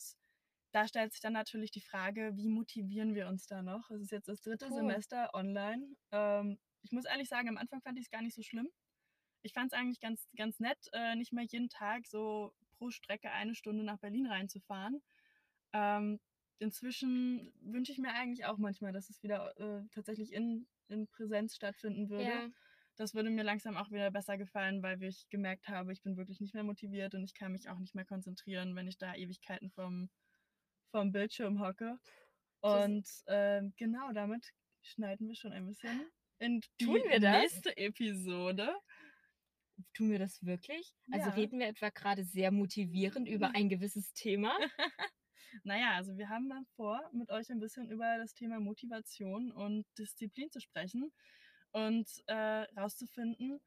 da 0.71 0.87
stellt 0.87 1.13
sich 1.13 1.21
dann 1.21 1.33
natürlich 1.33 1.71
die 1.71 1.81
Frage, 1.81 2.31
wie 2.35 2.49
motivieren 2.49 3.15
wir 3.15 3.27
uns 3.27 3.47
da 3.47 3.61
noch? 3.63 3.89
Es 3.89 4.01
ist 4.01 4.11
jetzt 4.11 4.27
das 4.27 4.41
dritte 4.41 4.67
Puh. 4.67 4.75
Semester 4.75 5.33
online. 5.33 5.95
Ähm, 6.11 6.59
ich 6.83 6.91
muss 6.91 7.05
ehrlich 7.05 7.27
sagen, 7.29 7.47
am 7.49 7.57
Anfang 7.57 7.81
fand 7.81 7.97
ich 7.97 8.05
es 8.05 8.11
gar 8.11 8.21
nicht 8.21 8.35
so 8.35 8.43
schlimm. 8.43 8.69
Ich 9.41 9.53
fand 9.53 9.71
es 9.71 9.77
eigentlich 9.79 10.01
ganz, 10.01 10.27
ganz 10.35 10.59
nett, 10.59 10.77
äh, 10.91 11.15
nicht 11.15 11.31
mehr 11.31 11.45
jeden 11.45 11.69
Tag 11.69 12.05
so 12.05 12.53
pro 12.77 12.89
Strecke 12.91 13.31
eine 13.31 13.55
Stunde 13.55 13.83
nach 13.85 13.97
Berlin 13.97 14.27
reinzufahren. 14.27 15.01
Ähm, 15.73 16.19
inzwischen 16.59 17.53
wünsche 17.61 17.91
ich 17.91 17.97
mir 17.99 18.13
eigentlich 18.13 18.45
auch 18.45 18.57
manchmal, 18.57 18.91
dass 18.93 19.09
es 19.09 19.23
wieder 19.23 19.57
äh, 19.59 19.87
tatsächlich 19.91 20.33
in, 20.33 20.67
in 20.87 21.07
Präsenz 21.07 21.55
stattfinden 21.55 22.09
würde 22.09 22.43
Ja. 22.43 22.51
das 22.97 23.13
würde 23.15 23.29
mir 23.29 23.43
langsam 23.43 23.77
auch 23.77 23.91
wieder 23.91 24.11
besser 24.11 24.37
gefallen, 24.37 24.83
weil 24.83 25.01
ich 25.03 25.29
gemerkt 25.29 25.69
habe, 25.69 25.93
ich 25.93 26.01
bin 26.03 26.17
wirklich 26.17 26.41
nicht 26.41 26.53
mehr 26.53 26.65
motiviert 26.65 27.15
und 27.15 27.23
ich 27.23 27.33
kann 27.33 27.53
mich 27.53 27.69
auch 27.69 27.79
nicht 27.79 27.95
mehr 27.95 28.03
konzentrieren, 28.05 28.75
wenn 28.75 28.87
ich 28.89 28.97
da 28.97 29.15
Ewigkeiten 29.15 29.71
vom, 29.71 30.09
vom 30.91 31.11
Bildschirm 31.11 31.59
hocke. 31.61 31.97
Und 32.61 33.07
ähm, 33.27 33.73
genau 33.77 34.11
damit 34.13 34.51
schneiden 34.81 35.27
wir 35.27 35.35
schon 35.35 35.53
ein 35.53 35.67
bisschen 35.67 36.09
in 36.39 36.61
die 36.79 36.79
Tun 36.79 36.99
wir 37.09 37.19
das? 37.19 37.61
nächste 37.61 37.77
Episode. 37.77 38.75
Tun 39.93 40.11
wir 40.11 40.19
das 40.19 40.43
wirklich? 40.43 40.93
Also 41.11 41.29
Ja. 41.29 41.31
reden 41.31 41.59
wir 41.59 41.67
etwa 41.67 41.89
gerade 41.89 42.23
sehr 42.23 42.51
motivierend 42.51 43.27
über 43.27 43.55
ein 43.55 43.69
gewisses 43.69 44.13
Thema? 44.13 44.57
Naja, 45.63 45.93
also 45.95 46.17
wir 46.17 46.29
haben 46.29 46.49
dann 46.49 46.65
vor, 46.75 47.01
mit 47.13 47.31
euch 47.31 47.49
ein 47.49 47.59
bisschen 47.59 47.89
über 47.89 48.17
das 48.17 48.33
Thema 48.33 48.59
Motivation 48.59 49.51
und 49.51 49.85
Disziplin 49.97 50.51
zu 50.51 50.59
sprechen 50.59 51.11
und 51.71 52.07
äh, 52.27 52.65
rauszufinden, 52.77 53.59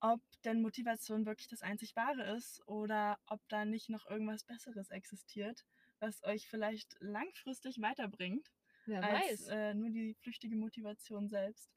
ob 0.00 0.20
denn 0.44 0.62
Motivation 0.62 1.26
wirklich 1.26 1.48
das 1.48 1.62
einzig 1.62 1.96
wahre 1.96 2.36
ist 2.36 2.66
oder 2.66 3.18
ob 3.26 3.40
da 3.48 3.64
nicht 3.64 3.88
noch 3.88 4.08
irgendwas 4.08 4.44
Besseres 4.44 4.90
existiert, 4.90 5.64
was 6.00 6.22
euch 6.24 6.48
vielleicht 6.48 6.96
langfristig 7.00 7.80
weiterbringt, 7.80 8.52
Wer 8.84 9.02
als 9.02 9.46
äh, 9.48 9.74
nur 9.74 9.90
die 9.90 10.14
flüchtige 10.14 10.56
Motivation 10.56 11.28
selbst. 11.28 11.70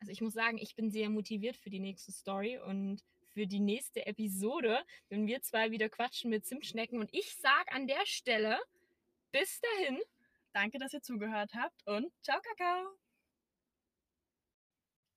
Also 0.00 0.12
ich 0.12 0.20
muss 0.20 0.34
sagen, 0.34 0.58
ich 0.58 0.74
bin 0.74 0.90
sehr 0.90 1.08
motiviert 1.08 1.56
für 1.56 1.70
die 1.70 1.80
nächste 1.80 2.12
Story 2.12 2.58
und 2.58 3.02
für 3.34 3.46
die 3.48 3.60
nächste 3.60 4.06
Episode, 4.06 4.84
wenn 5.08 5.26
wir 5.26 5.42
zwei 5.42 5.72
wieder 5.72 5.88
quatschen 5.88 6.30
mit 6.30 6.46
Zimtschnecken. 6.46 7.00
Und 7.00 7.12
ich 7.12 7.34
sag 7.36 7.74
an 7.74 7.86
der 7.88 8.06
Stelle, 8.06 8.60
bis 9.32 9.60
dahin. 9.60 10.00
Danke, 10.52 10.78
dass 10.78 10.92
ihr 10.94 11.02
zugehört 11.02 11.52
habt 11.54 11.84
und 11.86 12.12
ciao, 12.22 12.40
Kakao! 12.40 12.96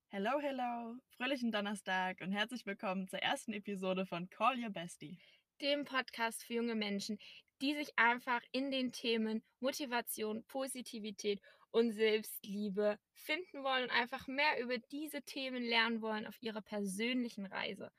Hello, 0.10 0.39
hello! 0.41 0.95
Fröhlichen 1.15 1.51
Donnerstag 1.51 2.21
und 2.21 2.32
herzlich 2.32 2.65
willkommen 2.65 3.08
zur 3.08 3.19
ersten 3.19 3.53
Episode 3.53 4.08
von 4.08 4.30
Call 4.30 4.58
Your 4.62 4.71
Bestie. 4.71 5.19
dem 5.62 5.86
Podcast 5.86 6.43
für 6.43 6.53
junge 6.56 6.75
Menschen, 6.75 7.19
die 7.62 7.75
sich 7.75 7.89
einfach 7.97 8.41
in 8.51 8.71
den 8.71 8.91
Themen 8.91 9.43
Motivation, 9.60 10.43
Positivität 10.45 11.41
und 11.78 11.92
Selbstliebe 11.92 12.98
finden 13.13 13.63
wollen 13.63 13.84
und 13.84 13.92
einfach 13.92 14.26
mehr 14.28 14.60
über 14.60 14.80
diese 14.80 15.22
Themen 15.22 15.63
lernen 15.63 16.02
wollen 16.02 16.26
auf 16.26 16.42
ihrer 16.42 16.62
persönlichen 16.62 17.46
Reise. 17.46 17.92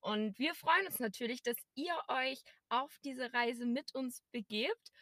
Und 0.00 0.38
wir 0.38 0.54
freuen 0.54 0.86
uns 0.86 0.98
natürlich, 0.98 1.42
dass 1.42 1.56
ihr 1.74 1.94
euch 2.08 2.42
auf 2.70 2.96
diese 3.04 3.32
Reise 3.34 3.66
mit 3.66 3.94
uns 3.94 4.22
begebt 4.32 4.92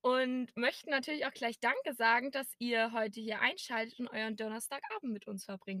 und 0.00 0.56
möchten 0.56 0.90
natürlich 0.90 1.26
auch 1.26 1.32
gleich 1.34 1.60
Danke 1.60 1.94
sagen, 1.94 2.30
dass 2.30 2.54
ihr 2.58 2.92
heute 2.92 3.20
hier 3.20 3.40
einschaltet 3.40 4.00
und 4.00 4.08
euren 4.08 4.36
Donnerstagabend 4.36 5.12
mit 5.12 5.26
uns 5.26 5.44
verbringt. 5.44 5.72